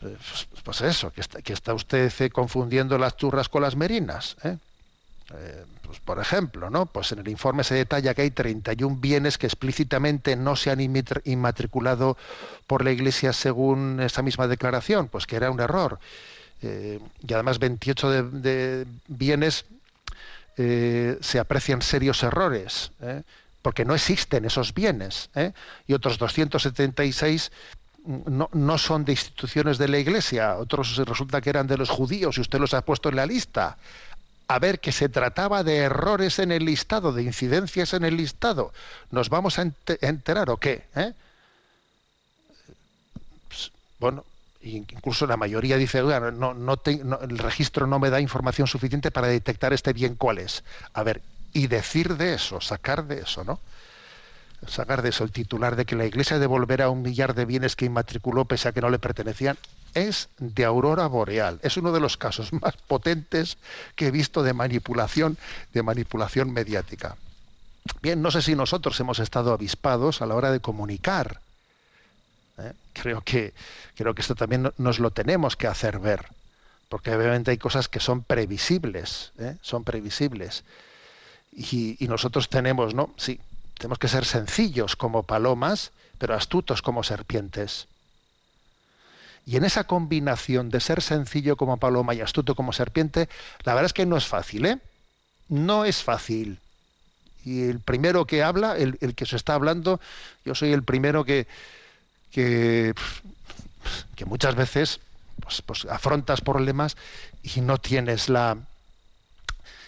[0.00, 4.36] Pues, pues, eso, que está, que está usted eh, confundiendo las churras con las merinas.
[4.42, 4.56] ¿eh?
[5.32, 6.86] Eh, pues por ejemplo, ¿no?
[6.86, 10.80] Pues en el informe se detalla que hay 31 bienes que explícitamente no se han
[10.80, 12.16] inmatriculado
[12.66, 15.98] por la Iglesia según esa misma declaración, pues que era un error.
[16.62, 19.64] Eh, y además 28 de, bienes
[20.56, 22.92] eh, se aprecian serios errores,
[23.62, 25.30] porque no existen esos bienes,
[25.86, 27.50] y otros 276
[28.06, 32.38] no, no, son de instituciones de la Iglesia, otros resulta que eran de los judíos
[32.38, 33.76] y usted los ha puesto en la lista
[34.50, 38.72] a ver que se trataba de errores en el listado, de incidencias en el listado.
[39.12, 40.88] ¿Nos vamos a enterar o qué?
[40.96, 41.12] ¿Eh?
[43.46, 44.24] Pues, bueno,
[44.62, 49.72] incluso la mayoría dice, no, no, el registro no me da información suficiente para detectar
[49.72, 50.64] este bien cuál es.
[50.94, 53.60] A ver, y decir de eso, sacar de eso, ¿no?
[54.66, 57.84] Sacar de eso el titular de que la Iglesia devolverá un millar de bienes que
[57.84, 59.56] inmatriculó pese a que no le pertenecían,
[59.94, 61.58] es de aurora boreal.
[61.62, 63.58] Es uno de los casos más potentes
[63.96, 65.38] que he visto de manipulación,
[65.72, 67.16] de manipulación mediática.
[68.02, 71.40] Bien, no sé si nosotros hemos estado avispados a la hora de comunicar.
[72.58, 72.72] ¿eh?
[72.92, 73.54] Creo, que,
[73.96, 76.26] creo que esto también nos lo tenemos que hacer ver,
[76.88, 79.56] porque obviamente hay cosas que son previsibles, ¿eh?
[79.62, 80.64] son previsibles.
[81.52, 83.12] Y, y nosotros tenemos, ¿no?
[83.16, 83.40] Sí,
[83.78, 87.88] tenemos que ser sencillos como palomas, pero astutos como serpientes.
[89.46, 93.28] Y en esa combinación de ser sencillo como paloma y astuto como serpiente,
[93.64, 94.78] la verdad es que no es fácil, ¿eh?
[95.48, 96.58] No es fácil.
[97.44, 100.00] Y el primero que habla, el, que se está hablando,
[100.44, 101.46] yo soy el primero que,
[102.30, 102.94] que,
[104.14, 105.00] que muchas veces
[105.40, 106.96] pues, pues afrontas problemas
[107.42, 108.58] y no tienes la,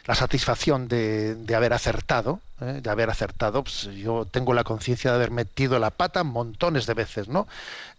[0.06, 2.80] la satisfacción de, de haber acertado, ¿eh?
[2.82, 6.94] de haber acertado, pues yo tengo la conciencia de haber metido la pata montones de
[6.94, 7.46] veces, ¿no?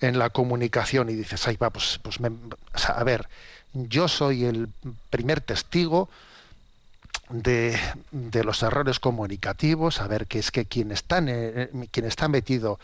[0.01, 2.19] En la comunicación y dices, ahí va, pues, pues
[2.83, 3.27] a ver,
[3.73, 4.69] yo soy el
[5.09, 6.09] primer testigo
[7.29, 7.79] de,
[8.43, 12.79] los errores comunicativos, a ver que es que quien está, quien está metido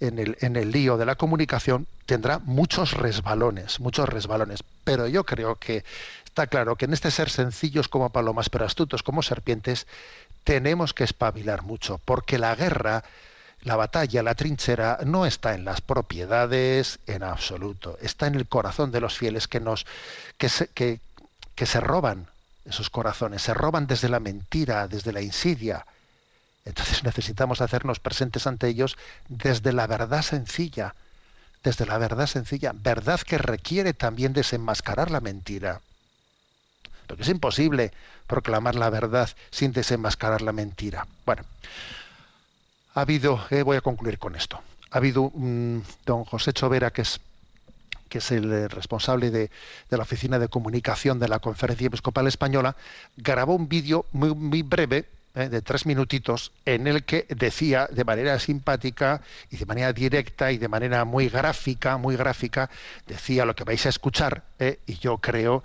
[0.00, 4.62] en el, en el lío de la comunicación tendrá muchos resbalones, muchos resbalones.
[4.84, 5.84] Pero yo creo que
[6.38, 9.88] está claro que en este ser sencillos como palomas, pero astutos como serpientes,
[10.44, 13.02] tenemos que espabilar mucho, porque la guerra,
[13.62, 18.92] la batalla, la trinchera no está en las propiedades en absoluto, está en el corazón
[18.92, 19.84] de los fieles que nos
[20.36, 21.00] que se, que,
[21.56, 22.28] que se roban
[22.64, 25.86] esos corazones, se roban desde la mentira, desde la insidia.
[26.64, 28.96] Entonces necesitamos hacernos presentes ante ellos
[29.28, 30.94] desde la verdad sencilla,
[31.64, 35.80] desde la verdad sencilla, verdad que requiere también desenmascarar la mentira.
[37.18, 37.92] Es imposible
[38.26, 41.06] proclamar la verdad sin desenmascarar la mentira.
[41.24, 41.42] Bueno,
[42.94, 47.20] ha habido, eh, voy a concluir con esto, ha habido don José Chovera, que es
[48.08, 49.50] que es el responsable de,
[49.90, 52.74] la oficina de comunicación de la Conferencia Episcopal Española,
[53.16, 55.06] grabó un vídeo muy, muy breve,
[55.38, 60.50] eh, de tres minutitos, en el que decía de manera simpática y de manera directa
[60.50, 62.68] y de manera muy gráfica, muy gráfica,
[63.06, 65.62] decía lo que vais a escuchar, eh, y yo creo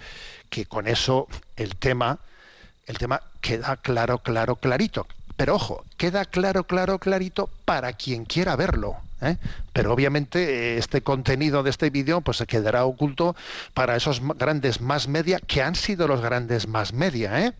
[0.52, 2.20] que con eso el tema,
[2.86, 5.08] el tema queda claro, claro, clarito.
[5.36, 8.98] Pero ojo, queda claro, claro, clarito para quien quiera verlo.
[9.22, 9.38] ¿eh?
[9.74, 13.36] Pero obviamente eh, este contenido de este vídeo pues se quedará oculto
[13.74, 17.54] para esos grandes más media que han sido los grandes más media, ¿eh?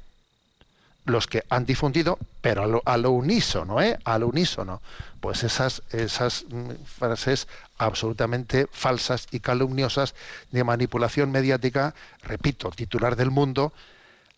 [1.06, 4.00] Los que han difundido, pero a lo, unísono, ¿eh?
[4.06, 4.82] a lo unísono,
[5.20, 7.48] pues esas, esas mm, frases
[7.78, 10.16] absolutamente falsas y calumniosas
[10.52, 11.94] de manipulación mediática,
[12.24, 13.74] repito, titular del mundo,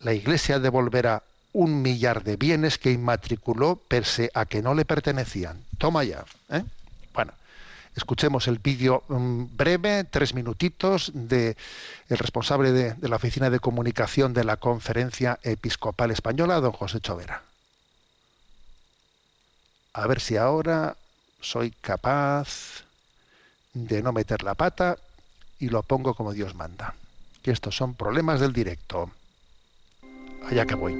[0.00, 5.64] la Iglesia devolverá un millar de bienes que inmatriculó pese a que no le pertenecían.
[5.78, 6.24] Toma ya.
[6.50, 6.62] ¿eh?
[7.14, 7.32] Bueno,
[7.96, 11.56] escuchemos el vídeo mm, breve, tres minutitos, de
[12.08, 17.42] el responsable de, la Oficina de Comunicación de la Conferencia Episcopal Española, don José Chovera.
[19.94, 20.96] A ver si ahora
[21.40, 22.84] soy capaz
[23.72, 24.98] de no meter la pata
[25.58, 26.94] y lo pongo como Dios manda.
[27.42, 29.10] Que estos son problemas del directo.
[30.48, 30.94] Allá que voy.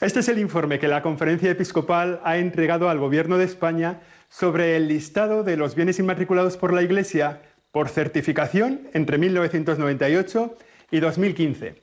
[0.00, 4.76] Este es el informe que la Conferencia Episcopal ha entregado al Gobierno de España sobre
[4.76, 7.42] el listado de los bienes inmatriculados por la Iglesia
[7.72, 10.54] por certificación entre 1998
[10.92, 11.82] y 2015.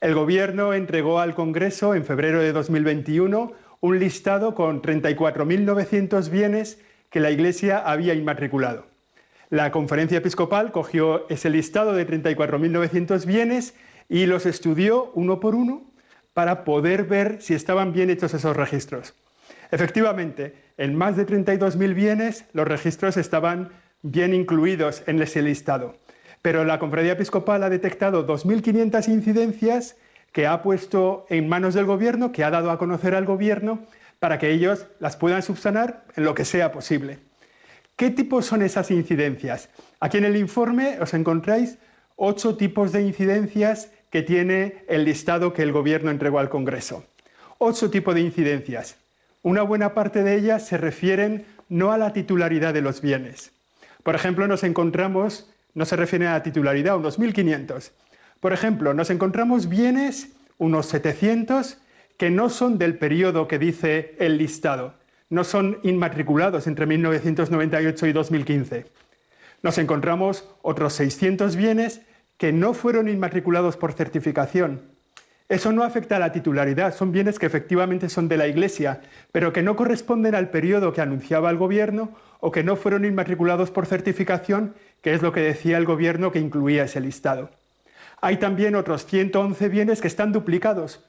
[0.00, 7.20] El Gobierno entregó al Congreso en febrero de 2021 un listado con 34.900 bienes que
[7.20, 8.88] la Iglesia había inmatriculado.
[9.50, 13.76] La Conferencia Episcopal cogió ese listado de 34.900 bienes
[14.08, 15.93] y los estudió uno por uno
[16.34, 19.14] para poder ver si estaban bien hechos esos registros.
[19.70, 23.70] Efectivamente, en más de 32.000 bienes los registros estaban
[24.02, 25.96] bien incluidos en ese listado,
[26.42, 29.96] pero la Conferencia Episcopal ha detectado 2.500 incidencias
[30.32, 33.86] que ha puesto en manos del gobierno, que ha dado a conocer al gobierno,
[34.18, 37.18] para que ellos las puedan subsanar en lo que sea posible.
[37.96, 39.68] ¿Qué tipos son esas incidencias?
[40.00, 41.78] Aquí en el informe os encontráis
[42.16, 47.02] ocho tipos de incidencias que tiene el listado que el Gobierno entregó al Congreso.
[47.58, 48.96] Ocho tipos de incidencias.
[49.42, 53.50] Una buena parte de ellas se refieren no a la titularidad de los bienes.
[54.04, 57.90] Por ejemplo, nos encontramos, no se refiere a la titularidad, unos 1.500.
[58.38, 61.78] Por ejemplo, nos encontramos bienes, unos 700,
[62.16, 64.94] que no son del periodo que dice el listado,
[65.28, 68.86] no son inmatriculados entre 1998 y 2015.
[69.64, 72.02] Nos encontramos otros 600 bienes
[72.44, 74.82] que no fueron inmatriculados por certificación.
[75.48, 79.00] Eso no afecta a la titularidad, son bienes que efectivamente son de la Iglesia,
[79.32, 83.70] pero que no corresponden al periodo que anunciaba el Gobierno o que no fueron inmatriculados
[83.70, 87.48] por certificación, que es lo que decía el Gobierno que incluía ese listado.
[88.20, 91.02] Hay también otros 111 bienes que están duplicados.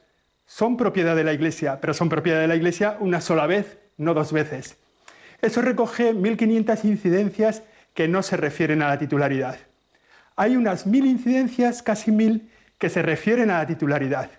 [0.46, 4.14] Son propiedad de la Iglesia, pero son propiedad de la Iglesia una sola vez, no
[4.14, 4.78] dos veces.
[5.42, 7.62] Eso recoge 1.500 incidencias
[7.92, 9.58] que no se refieren a la titularidad
[10.36, 14.30] hay unas mil incidencias, casi mil, que se refieren a la titularidad.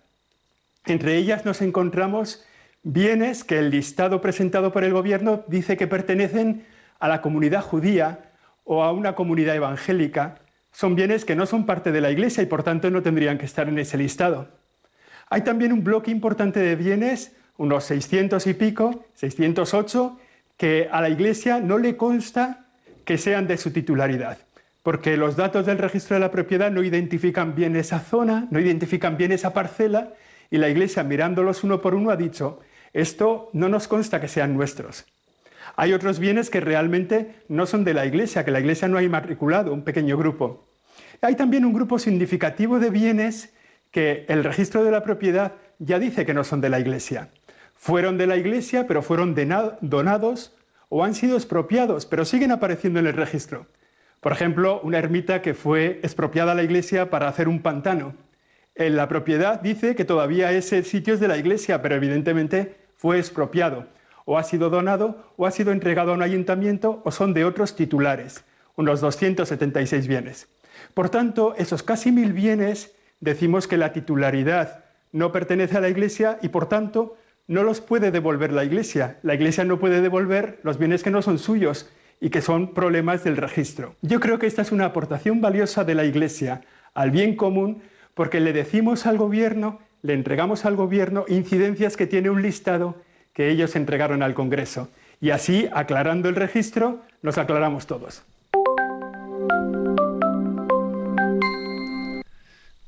[0.85, 2.45] Entre ellas nos encontramos
[2.83, 6.65] bienes que el listado presentado por el gobierno dice que pertenecen
[6.99, 8.31] a la comunidad judía
[8.63, 10.35] o a una comunidad evangélica.
[10.71, 13.45] Son bienes que no son parte de la Iglesia y por tanto no tendrían que
[13.45, 14.49] estar en ese listado.
[15.29, 20.17] Hay también un bloque importante de bienes, unos 600 y pico, 608,
[20.57, 22.67] que a la Iglesia no le consta
[23.03, 24.37] que sean de su titularidad
[24.87, 29.17] porque los datos del registro de la propiedad no identifican bien esa zona, no identifican
[29.17, 30.13] bien esa parcela,
[30.49, 32.61] y la Iglesia, mirándolos uno por uno, ha dicho,
[32.93, 35.05] esto no nos consta que sean nuestros.
[35.75, 39.03] Hay otros bienes que realmente no son de la Iglesia, que la Iglesia no ha
[39.03, 40.69] inmatriculado, un pequeño grupo.
[41.19, 43.53] Hay también un grupo significativo de bienes
[43.91, 47.27] que el registro de la propiedad ya dice que no son de la Iglesia.
[47.75, 49.35] Fueron de la Iglesia, pero fueron
[49.81, 50.55] donados
[50.87, 53.67] o han sido expropiados, pero siguen apareciendo en el registro.
[54.21, 58.15] Por ejemplo, una ermita que fue expropiada a la Iglesia para hacer un pantano.
[58.75, 63.19] En la propiedad dice que todavía ese sitio es de la Iglesia, pero evidentemente fue
[63.19, 63.87] expropiado.
[64.25, 67.75] O ha sido donado, o ha sido entregado a un ayuntamiento, o son de otros
[67.75, 68.43] titulares,
[68.75, 70.47] unos 276 bienes.
[70.93, 76.37] Por tanto, esos casi mil bienes decimos que la titularidad no pertenece a la Iglesia
[76.41, 79.17] y por tanto no los puede devolver la Iglesia.
[79.23, 81.89] La Iglesia no puede devolver los bienes que no son suyos
[82.19, 83.95] y que son problemas del registro.
[84.01, 86.61] Yo creo que esta es una aportación valiosa de la Iglesia
[86.93, 87.81] al bien común
[88.13, 92.95] porque le decimos al gobierno, le entregamos al gobierno incidencias que tiene un listado
[93.33, 94.89] que ellos entregaron al Congreso.
[95.21, 98.23] Y así, aclarando el registro, nos aclaramos todos.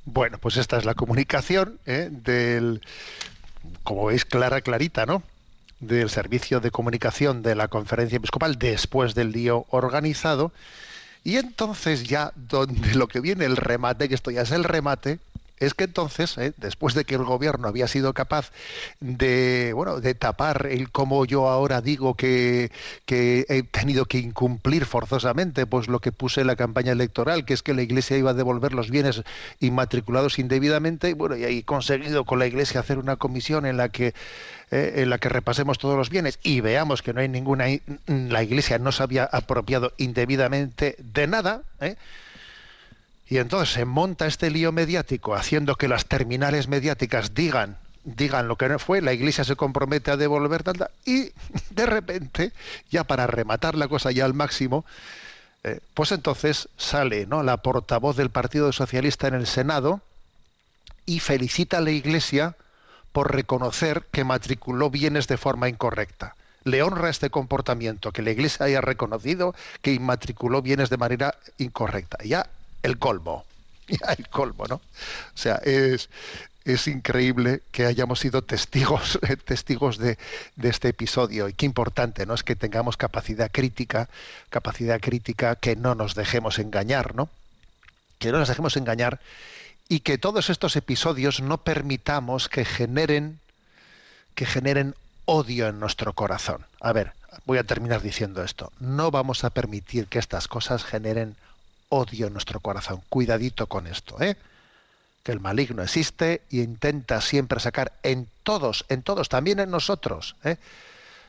[0.06, 2.10] Bueno, pues esta es la comunicación ¿eh?
[2.12, 2.82] del,
[3.84, 5.22] como veis, clara, clarita, ¿no?
[5.80, 10.52] Del servicio de comunicación de la conferencia episcopal después del lío organizado.
[11.24, 15.20] Y entonces ya donde lo que viene el remate, que esto ya es el remate,
[15.60, 16.54] es que entonces, ¿eh?
[16.58, 18.52] después de que el gobierno había sido capaz
[19.00, 22.72] de, bueno, de tapar el como yo ahora digo que,
[23.06, 27.54] que, he tenido que incumplir forzosamente, pues lo que puse en la campaña electoral, que
[27.54, 29.24] es que la Iglesia iba a devolver los bienes
[29.60, 33.90] inmatriculados indebidamente, y bueno, y he conseguido con la Iglesia hacer una comisión en la
[33.90, 34.14] que
[34.72, 34.94] ¿eh?
[34.98, 37.66] en la que repasemos todos los bienes y veamos que no hay ninguna
[38.08, 41.96] la Iglesia no se había apropiado indebidamente de nada, ¿eh?
[43.30, 48.56] Y entonces se monta este lío mediático haciendo que las terminales mediáticas digan digan lo
[48.56, 51.32] que no fue, la iglesia se compromete a devolver tal, y
[51.70, 52.52] de repente,
[52.90, 54.86] ya para rematar la cosa ya al máximo,
[55.64, 57.44] eh, pues entonces sale ¿no?
[57.44, 60.02] la portavoz del Partido Socialista en el Senado
[61.06, 62.56] y felicita a la iglesia
[63.12, 66.36] por reconocer que matriculó bienes de forma incorrecta.
[66.64, 72.18] Le honra este comportamiento, que la iglesia haya reconocido que inmatriculó bienes de manera incorrecta.
[72.24, 72.48] Ya
[72.84, 73.46] el colmo.
[74.18, 74.76] el colmo, ¿no?
[74.76, 74.82] O
[75.36, 76.10] sea, es,
[76.66, 80.18] es increíble que hayamos sido testigos, testigos de,
[80.56, 82.34] de, este episodio y qué importante, ¿no?
[82.34, 84.10] Es que tengamos capacidad crítica,
[84.50, 87.30] capacidad crítica, que no nos dejemos engañar, ¿no?
[88.20, 89.20] Que no nos dejemos engañar
[89.90, 93.40] y que todos estos episodios no permitamos que generen,
[94.36, 96.66] que generen odio en nuestro corazón.
[96.80, 97.14] A ver,
[97.46, 98.72] voy a terminar diciendo esto.
[98.80, 101.36] No vamos a permitir que estas cosas generen
[101.90, 103.02] odio en nuestro corazón.
[103.10, 104.38] Cuidadito con esto, ¿eh?
[105.24, 110.36] Que el maligno existe y intenta siempre sacar en todos, en todos, también en nosotros,
[110.44, 110.58] ¿eh?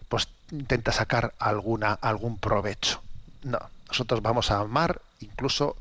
[0.08, 3.02] pues intenta sacar alguna, algún provecho.
[3.42, 3.58] No,
[3.88, 5.76] nosotros vamos a amar incluso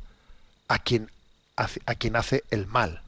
[0.67, 1.09] a quien
[1.85, 3.01] a quien hace el mal,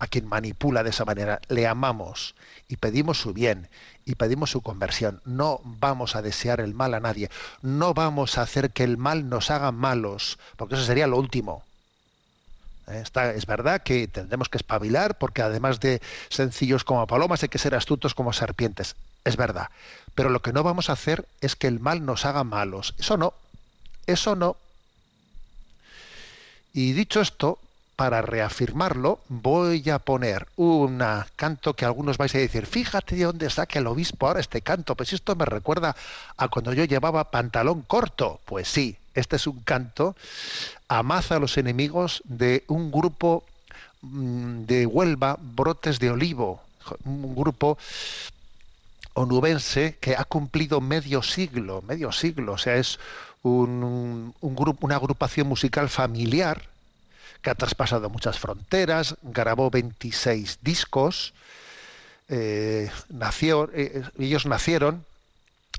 [0.00, 1.40] a quien manipula de esa manera.
[1.48, 2.34] Le amamos
[2.68, 3.68] y pedimos su bien
[4.04, 5.20] y pedimos su conversión.
[5.24, 7.30] No vamos a desear el mal a nadie.
[7.62, 11.62] No vamos a hacer que el mal nos haga malos, porque eso sería lo último.
[12.88, 13.04] ¿Eh?
[13.36, 17.74] es verdad que tendremos que espabilar, porque además de sencillos como palomas hay que ser
[17.74, 18.96] astutos como serpientes.
[19.24, 19.68] Es verdad.
[20.14, 22.94] Pero lo que no vamos a hacer es que el mal nos haga malos.
[22.98, 23.34] Eso no.
[24.06, 24.56] Eso no.
[26.72, 27.58] Y dicho esto,
[28.00, 31.04] para reafirmarlo, voy a poner un
[31.36, 34.94] canto que algunos vais a decir, fíjate de dónde saca el obispo ahora este canto,
[34.94, 35.94] pues esto me recuerda
[36.38, 38.40] a cuando yo llevaba pantalón corto.
[38.46, 40.16] Pues sí, este es un canto,
[40.88, 43.44] amaza a los enemigos de un grupo
[44.00, 46.62] mm, de Huelva, Brotes de Olivo,
[47.04, 47.76] un grupo
[49.12, 52.98] onubense que ha cumplido medio siglo, medio siglo, o sea, es
[53.42, 56.70] un, un grupo, una agrupación musical familiar
[57.42, 61.32] que ha traspasado muchas fronteras, grabó 26 discos,
[62.28, 65.04] eh, nació, eh, ellos nacieron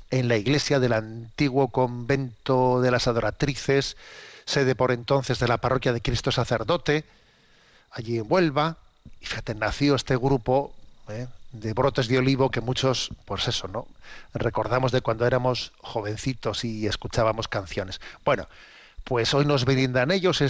[0.10, 3.96] en la iglesia del antiguo convento de las adoratrices,
[4.46, 7.06] sede por entonces de la parroquia de Cristo Sacerdote,
[7.92, 8.78] allí en Huelva,
[9.22, 10.74] y fíjate, nació este grupo
[11.08, 13.88] eh, de brotes de olivo que muchos, pues eso, ¿no?
[14.34, 18.02] Recordamos de cuando éramos jovencitos y escuchábamos canciones.
[18.26, 18.48] Bueno,
[19.04, 20.44] pues hoy nos brindan ellos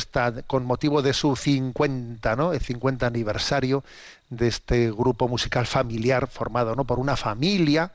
[0.47, 2.53] con motivo de su 50, ¿no?
[2.53, 3.83] El 50 aniversario
[4.29, 6.85] de este grupo musical familiar formado, ¿no?
[6.85, 7.91] Por una familia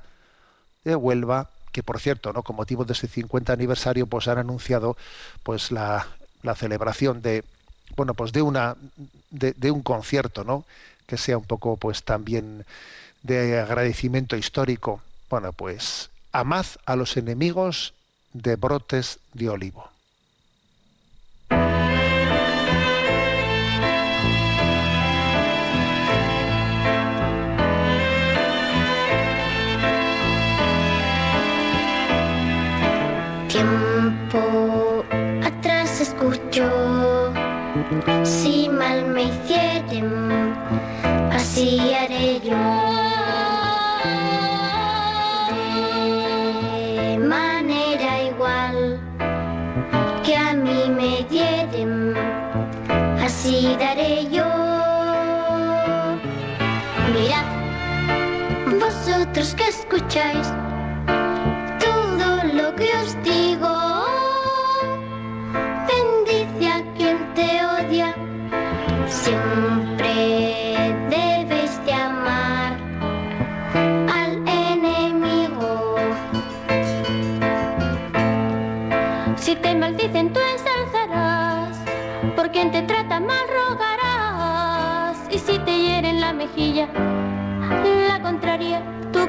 [0.85, 2.43] de Huelva que por cierto, ¿no?
[2.43, 4.97] Con motivo de ese 50 aniversario, pues han anunciado,
[5.43, 6.07] pues la,
[6.43, 7.45] la celebración de,
[7.97, 8.77] bueno, pues de una,
[9.31, 10.65] de, de un concierto, ¿no?
[11.07, 12.65] Que sea un poco, pues también
[13.23, 15.03] de agradecimiento histórico.
[15.29, 17.93] Bueno, pues amad a los enemigos
[18.33, 19.96] de brotes de olivo.
[33.57, 35.03] Tiempo
[35.43, 37.33] atrás escucho,
[38.23, 40.55] si mal me hicieren,
[41.33, 42.59] así haré yo.
[47.01, 49.01] De manera igual
[50.23, 52.15] que a mí me dieren,
[53.25, 54.45] así daré yo.
[57.15, 57.47] Mirad,
[58.79, 60.53] vosotros que escucháis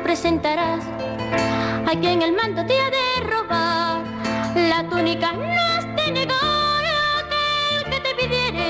[0.07, 0.85] presentarás.
[1.85, 4.01] A quien el manto te ha de robar,
[4.55, 6.81] la túnica no has de negar.
[7.19, 8.69] Aquel que te pidiere,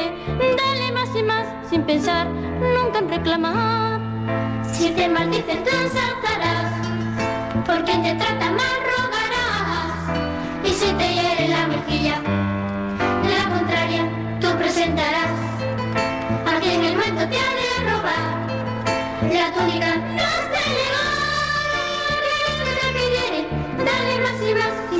[0.61, 4.01] dale más y más, sin pensar nunca en reclamar.
[4.73, 6.71] Si te maldicen, tú ensalzarás.
[7.67, 9.93] Por quien te trata mal, rogarás.
[10.63, 12.15] Y si te hiere la mejilla,
[13.33, 14.03] la contraria
[14.41, 15.38] tú presentarás.
[16.51, 18.25] A quien el manto te ha de robar,
[19.31, 20.06] la túnica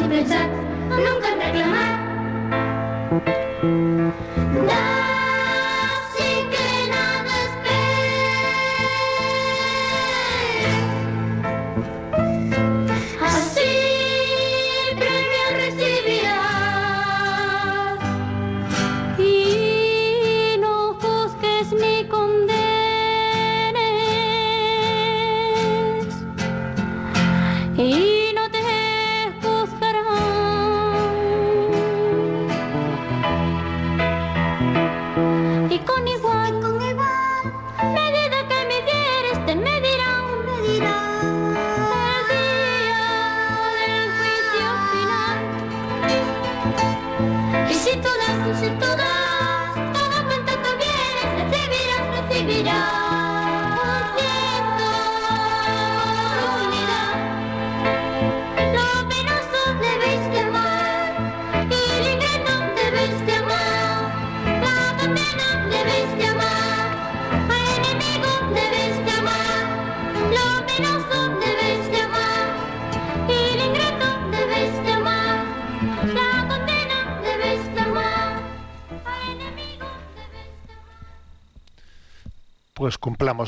[0.10, 2.08] nunca reclamar.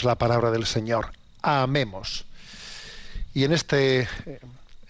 [0.03, 1.11] La palabra del Señor.
[1.41, 2.25] Amemos.
[3.33, 4.07] Y en este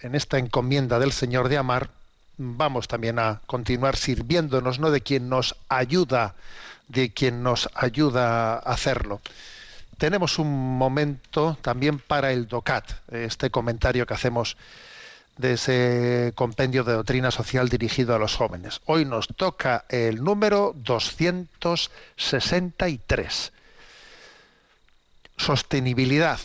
[0.02, 1.90] en esta encomienda del Señor de amar,
[2.38, 6.34] vamos también a continuar sirviéndonos no de quien nos ayuda,
[6.88, 9.20] de quien nos ayuda a hacerlo.
[9.98, 14.56] Tenemos un momento también para el DOCAT, este comentario que hacemos
[15.36, 18.80] de ese compendio de doctrina social dirigido a los jóvenes.
[18.86, 23.52] Hoy nos toca el número 263.
[25.40, 26.38] Sostenibilidad.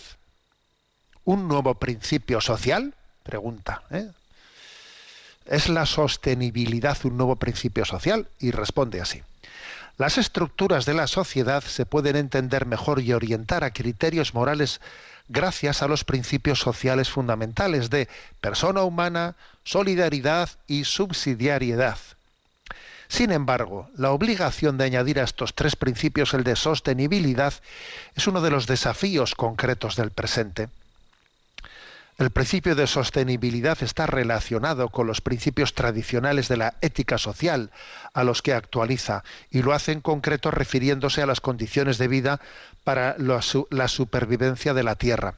[1.25, 2.93] ¿Un nuevo principio social?
[3.23, 3.83] Pregunta.
[3.91, 4.09] ¿eh?
[5.45, 8.29] ¿Es la sostenibilidad un nuevo principio social?
[8.39, 9.21] Y responde así.
[9.97, 14.79] Las estructuras de la sociedad se pueden entender mejor y orientar a criterios morales
[15.27, 18.07] gracias a los principios sociales fundamentales de
[18.39, 19.35] persona humana,
[19.65, 21.97] solidaridad y subsidiariedad.
[23.07, 27.53] Sin embargo, la obligación de añadir a estos tres principios el de sostenibilidad
[28.15, 30.69] es uno de los desafíos concretos del presente.
[32.17, 37.71] El principio de sostenibilidad está relacionado con los principios tradicionales de la ética social
[38.13, 42.39] a los que actualiza y lo hace en concreto refiriéndose a las condiciones de vida
[42.85, 45.35] para la, su- la supervivencia de la Tierra.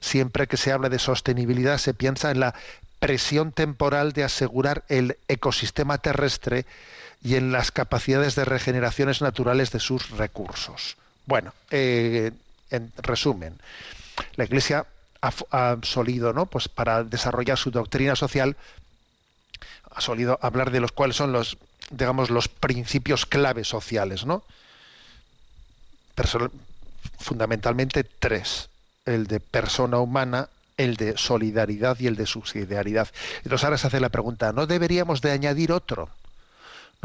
[0.00, 2.54] Siempre que se habla de sostenibilidad se piensa en la
[3.00, 6.64] presión temporal de asegurar el ecosistema terrestre
[7.24, 10.96] y en las capacidades de regeneraciones naturales de sus recursos.
[11.24, 12.32] Bueno, eh,
[12.70, 13.58] en resumen,
[14.36, 14.86] la Iglesia
[15.22, 16.44] ha, solido, ¿no?
[16.44, 18.56] Pues para desarrollar su doctrina social,
[19.90, 21.56] ha solido hablar de los cuales son los,
[21.90, 24.44] digamos, los principios clave sociales, ¿no?
[27.18, 28.68] Fundamentalmente tres:
[29.06, 33.08] el de persona humana, el de solidaridad y el de subsidiariedad.
[33.38, 36.10] Entonces ahora se hace la pregunta, ¿no deberíamos de añadir otro?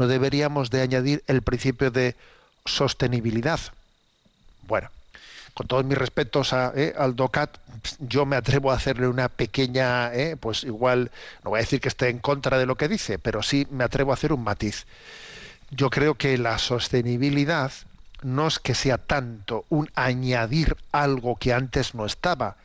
[0.00, 2.16] ¿No deberíamos de añadir el principio de
[2.64, 3.60] sostenibilidad?
[4.66, 4.88] Bueno,
[5.52, 7.58] con todos mis respetos a, eh, al DOCAT,
[7.98, 11.10] yo me atrevo a hacerle una pequeña, eh, pues igual,
[11.44, 13.84] no voy a decir que esté en contra de lo que dice, pero sí me
[13.84, 14.86] atrevo a hacer un matiz.
[15.70, 17.70] Yo creo que la sostenibilidad
[18.22, 22.56] no es que sea tanto un añadir algo que antes no estaba,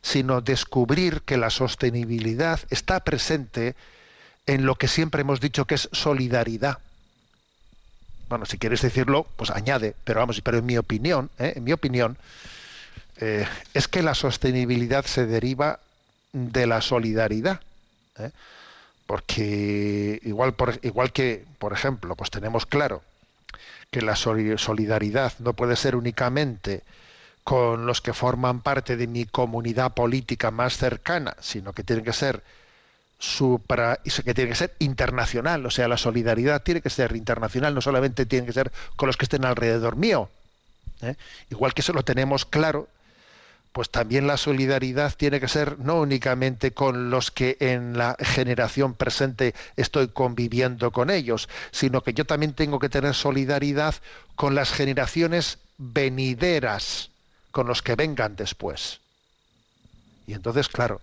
[0.00, 3.74] sino descubrir que la sostenibilidad está presente
[4.48, 6.78] en lo que siempre hemos dicho que es solidaridad.
[8.28, 11.52] Bueno, si quieres decirlo, pues añade, pero vamos, pero en mi opinión, ¿eh?
[11.56, 12.16] en mi opinión,
[13.18, 15.80] eh, es que la sostenibilidad se deriva
[16.32, 17.60] de la solidaridad.
[18.18, 18.30] ¿eh?
[19.06, 23.02] Porque igual, por, igual que, por ejemplo, pues tenemos claro
[23.90, 26.82] que la soli- solidaridad no puede ser únicamente
[27.44, 32.12] con los que forman parte de mi comunidad política más cercana, sino que tiene que
[32.12, 32.42] ser
[33.18, 37.80] supra, que tiene que ser internacional, o sea, la solidaridad tiene que ser internacional, no
[37.80, 40.30] solamente tiene que ser con los que estén alrededor mío.
[41.02, 41.16] ¿eh?
[41.50, 42.88] Igual que eso lo tenemos claro,
[43.72, 48.94] pues también la solidaridad tiene que ser no únicamente con los que en la generación
[48.94, 53.94] presente estoy conviviendo con ellos, sino que yo también tengo que tener solidaridad
[54.36, 57.10] con las generaciones venideras,
[57.50, 59.00] con los que vengan después.
[60.26, 61.00] Y entonces, claro,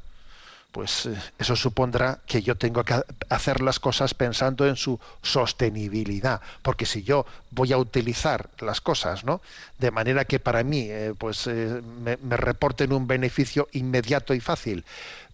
[0.75, 4.99] pues eh, eso supondrá que yo tengo que ha- hacer las cosas pensando en su
[5.23, 9.39] sostenibilidad, porque si yo voy a utilizar las cosas, ¿no?
[9.79, 14.41] De manera que para mí, eh, pues eh, me, me reporten un beneficio inmediato y
[14.41, 14.83] fácil,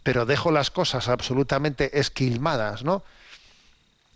[0.03, 3.03] pero dejo las cosas absolutamente esquilmadas, ¿no?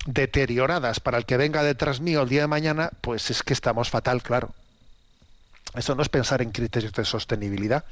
[0.07, 3.89] Deterioradas para el que venga detrás mío el día de mañana, pues es que estamos
[3.89, 4.53] fatal, claro.
[5.75, 7.85] Eso no es pensar en criterios de sostenibilidad.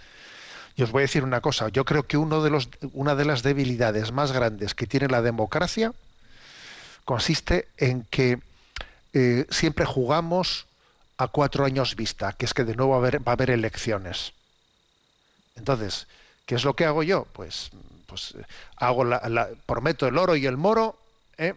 [0.76, 3.26] Y os voy a decir una cosa, yo creo que uno de los, una de
[3.26, 5.94] las debilidades más grandes que tiene la democracia
[7.06, 8.40] consiste en que
[9.14, 10.68] eh, siempre jugamos
[11.18, 14.34] a cuatro años vista, que es que de nuevo va a haber, elecciones.
[15.56, 16.08] Entonces,
[16.46, 17.26] ¿qué es lo que hago yo?
[17.34, 17.72] Pues,
[18.08, 18.44] pues eh,
[18.78, 20.98] hago la, la- prometo el oro y el moro,
[21.38, 21.54] ¿eh?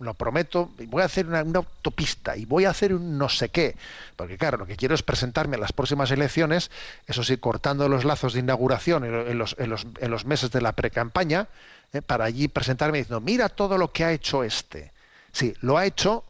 [0.00, 3.76] Lo prometo, voy a hacer una, autopista y voy a hacer un no sé qué,
[4.16, 6.70] porque claro, lo que quiero es presentarme a las próximas elecciones,
[7.06, 10.60] eso sí, cortando los lazos de inauguración en los, en los- en los meses de
[10.60, 11.48] la precampaña,
[11.92, 12.02] ¿eh?
[12.02, 14.92] para allí presentarme diciendo, mira todo lo que ha hecho este.
[15.32, 16.24] Sí, lo ha hecho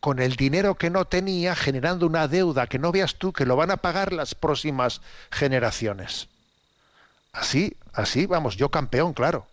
[0.00, 3.56] con el dinero que no tenía, generando una deuda que no veas tú, que lo
[3.56, 5.00] van a pagar las próximas
[5.32, 6.28] generaciones.
[7.32, 9.46] Así, así, vamos, yo campeón, claro.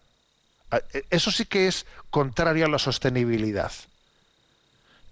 [0.72, 3.72] Ah, eh, Eso sí que es contrario a la sostenibilidad.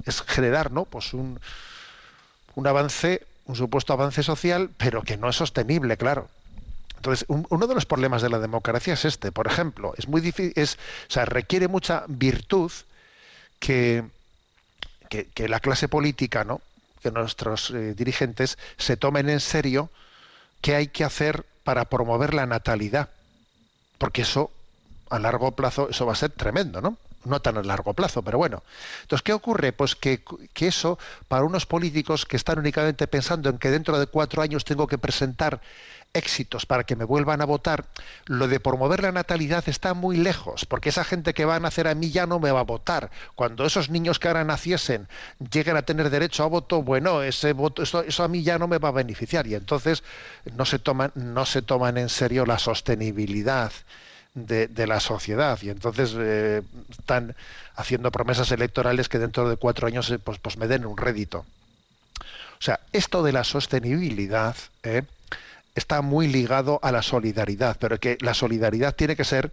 [0.06, 0.86] Es generar, ¿no?
[0.86, 1.40] Pues un,
[2.56, 6.30] un avance, un supuesto avance social, pero que no es sostenible, claro.
[6.98, 9.32] Entonces, un- uno de los problemas de la democracia es este.
[9.32, 10.76] Por ejemplo, es muy difícil, es,
[11.10, 12.72] o sea, requiere mucha virtud
[15.10, 16.62] que, que, la clase política, ¿no?
[17.02, 19.90] Que nuestros eh, dirigentes se tomen en serio
[20.62, 23.12] qué hay que hacer para promover la natalidad.
[24.00, 24.52] Porque eso,
[25.10, 26.98] a largo plazo, eso va a ser tremendo, ¿no?
[27.26, 28.64] No tan a largo plazo, pero bueno.
[29.02, 29.74] Entonces, ¿qué ocurre?
[29.74, 30.98] Pues que, que eso,
[31.28, 34.98] para unos políticos que están únicamente pensando en que dentro de cuatro años tengo que
[34.98, 35.60] presentar
[36.14, 37.86] éxitos para que me vuelvan a votar,
[38.26, 41.88] lo de promover la natalidad está muy lejos, porque esa gente que va a nacer
[41.88, 43.12] a mí ya no me va a votar.
[43.36, 45.08] Cuando esos niños que ahora naciesen
[45.52, 48.68] lleguen a tener derecho a voto, bueno, ese voto, eso, eso a mí ya no
[48.68, 49.46] me va a beneficiar.
[49.48, 50.04] Y entonces
[50.56, 53.72] no se toman, no se toman en serio la sostenibilidad
[54.34, 55.60] de, la sociedad.
[55.62, 57.36] Y entonces eh, están
[57.76, 61.46] haciendo promesas electorales que dentro de cuatro años eh, pues, pues me den un rédito.
[62.60, 65.04] O sea, esto de la sostenibilidad, ¿eh?
[65.76, 69.52] está muy ligado a la solidaridad, pero que la solidaridad tiene que ser,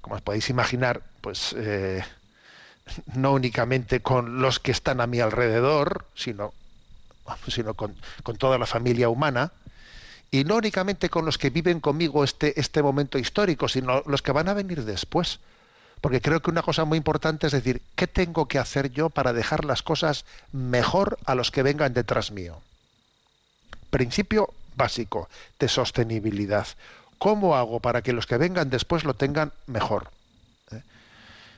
[0.00, 1.54] como os podéis imaginar, pues
[3.14, 6.52] no únicamente con los que están a mi alrededor, sino,
[7.46, 7.94] sino con
[8.38, 9.52] toda la familia humana,
[10.30, 14.32] y no únicamente con los que viven conmigo este, este momento histórico, sino los que
[14.32, 15.40] van a venir después.
[16.00, 19.32] Porque creo que una cosa muy importante es decir, ¿qué tengo que hacer yo para
[19.32, 22.60] dejar las cosas mejor a los que vengan detrás mío?
[23.90, 26.66] Principio básico de sostenibilidad.
[27.18, 30.10] ¿Cómo hago para que los que vengan después lo tengan mejor?
[30.70, 30.82] ¿Eh?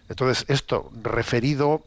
[0.09, 1.83] Entonces, esto referido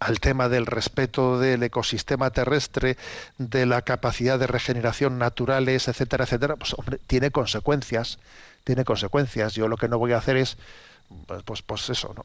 [0.00, 2.96] al tema del respeto del ecosistema terrestre,
[3.38, 8.18] de la capacidad de regeneración naturales, etcétera, etcétera, pues hombre, tiene consecuencias,
[8.64, 9.54] tiene consecuencias.
[9.54, 10.56] Yo lo que no voy a hacer es,
[11.26, 12.24] pues, pues, pues eso, ¿no?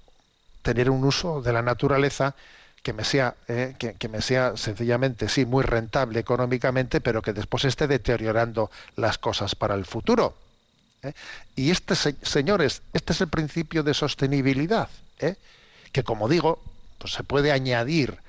[0.62, 2.36] tener un uso de la naturaleza
[2.84, 7.66] que me sea eh, que, me sea sencillamente sí muy rentable económicamente pero que después
[7.66, 10.36] esté deteriorando las cosas para el futuro
[11.03, 11.14] ¿eh?
[11.55, 14.89] Y este, se- señores, este es el principio de sostenibilidad,
[15.20, 15.36] ¿eh?
[15.91, 16.60] que como digo,
[17.00, 18.20] pues se puede añadir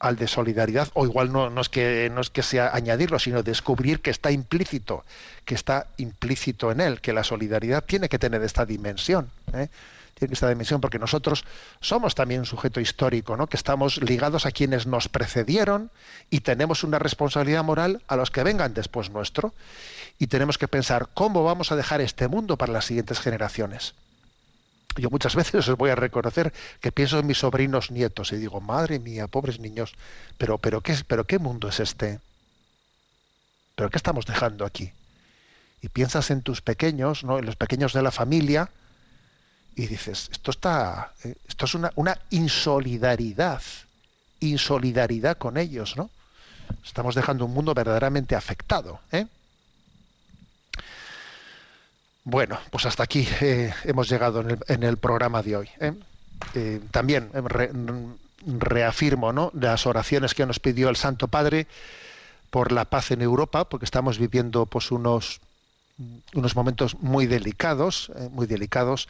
[0.00, 4.00] al de solidaridad, o igual no, es que no es que sea añadirlo, sino descubrir
[4.00, 5.04] que está implícito,
[5.44, 9.30] que está implícito en él, que la solidaridad tiene que tener esta dimensión.
[9.52, 9.68] ¿eh?
[10.14, 11.44] Tiene esta dimensión, porque nosotros
[11.80, 13.46] somos también un sujeto histórico, ¿no?
[13.46, 15.90] que estamos ligados a quienes nos precedieron
[16.30, 19.52] y tenemos una responsabilidad moral a los que vengan después nuestro.
[20.18, 23.94] Y tenemos que pensar cómo vamos a dejar este mundo para las siguientes generaciones.
[24.96, 28.60] Yo muchas veces os voy a reconocer que pienso en mis sobrinos nietos y digo,
[28.60, 29.94] madre mía, pobres niños,
[30.38, 32.20] pero, pero, ¿qué, pero ¿qué mundo es este?
[33.74, 34.92] ¿Pero qué estamos dejando aquí?
[35.82, 37.38] Y piensas en tus pequeños, ¿no?
[37.38, 38.70] en los pequeños de la familia,
[39.74, 43.62] y dices, esto está, eh, esto es una, una insolidaridad,
[44.40, 46.10] insolidaridad con ellos, ¿no?
[46.84, 49.26] Estamos dejando un mundo verdaderamente afectado, ¿eh?
[52.30, 55.68] Bueno, pues hasta aquí eh, hemos llegado en el, en el programa de hoy.
[55.80, 55.92] ¿eh?
[56.54, 57.72] Eh, también re-
[58.46, 59.50] reafirmo ¿no?
[59.52, 61.66] las oraciones que nos pidió el Santo Padre
[62.50, 65.40] por la paz en Europa, porque estamos viviendo pues unos
[66.32, 69.08] unos momentos muy delicados, muy delicados.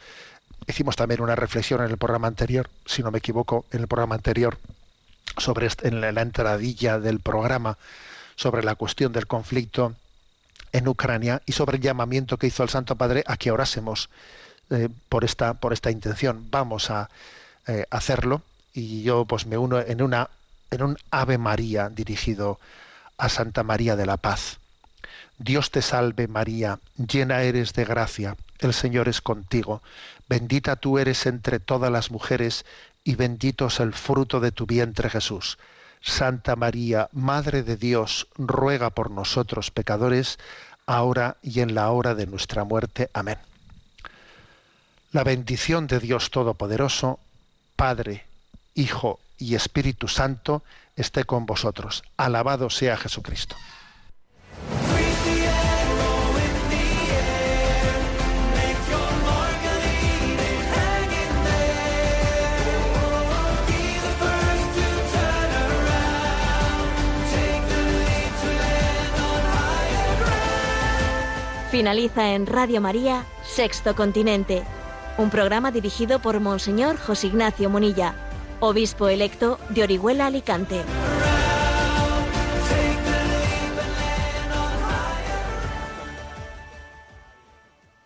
[0.67, 4.15] Hicimos también una reflexión en el programa anterior, si no me equivoco, en el programa
[4.15, 4.57] anterior
[5.37, 7.77] sobre en la, la entradilla del programa
[8.35, 9.93] sobre la cuestión del conflicto
[10.71, 14.09] en Ucrania y sobre el llamamiento que hizo el Santo Padre a que orásemos
[14.69, 16.47] eh, por esta por esta intención.
[16.49, 17.09] Vamos a
[17.67, 18.41] eh, hacerlo
[18.73, 20.29] y yo pues me uno en una
[20.69, 22.59] en un Ave María dirigido
[23.17, 24.59] a Santa María de la Paz.
[25.37, 29.81] Dios te salve María, llena eres de gracia, el Señor es contigo,
[30.29, 32.63] bendita tú eres entre todas las mujeres
[33.03, 35.57] y bendito es el fruto de tu vientre Jesús.
[36.01, 40.39] Santa María, Madre de Dios, ruega por nosotros pecadores,
[40.85, 43.09] ahora y en la hora de nuestra muerte.
[43.13, 43.37] Amén.
[45.11, 47.19] La bendición de Dios Todopoderoso,
[47.75, 48.25] Padre,
[48.75, 50.63] Hijo y Espíritu Santo,
[50.95, 52.03] esté con vosotros.
[52.17, 53.55] Alabado sea Jesucristo.
[71.71, 74.63] Finaliza en Radio María, Sexto Continente,
[75.17, 78.13] un programa dirigido por Monseñor José Ignacio Munilla,
[78.59, 80.81] obispo electo de Orihuela Alicante.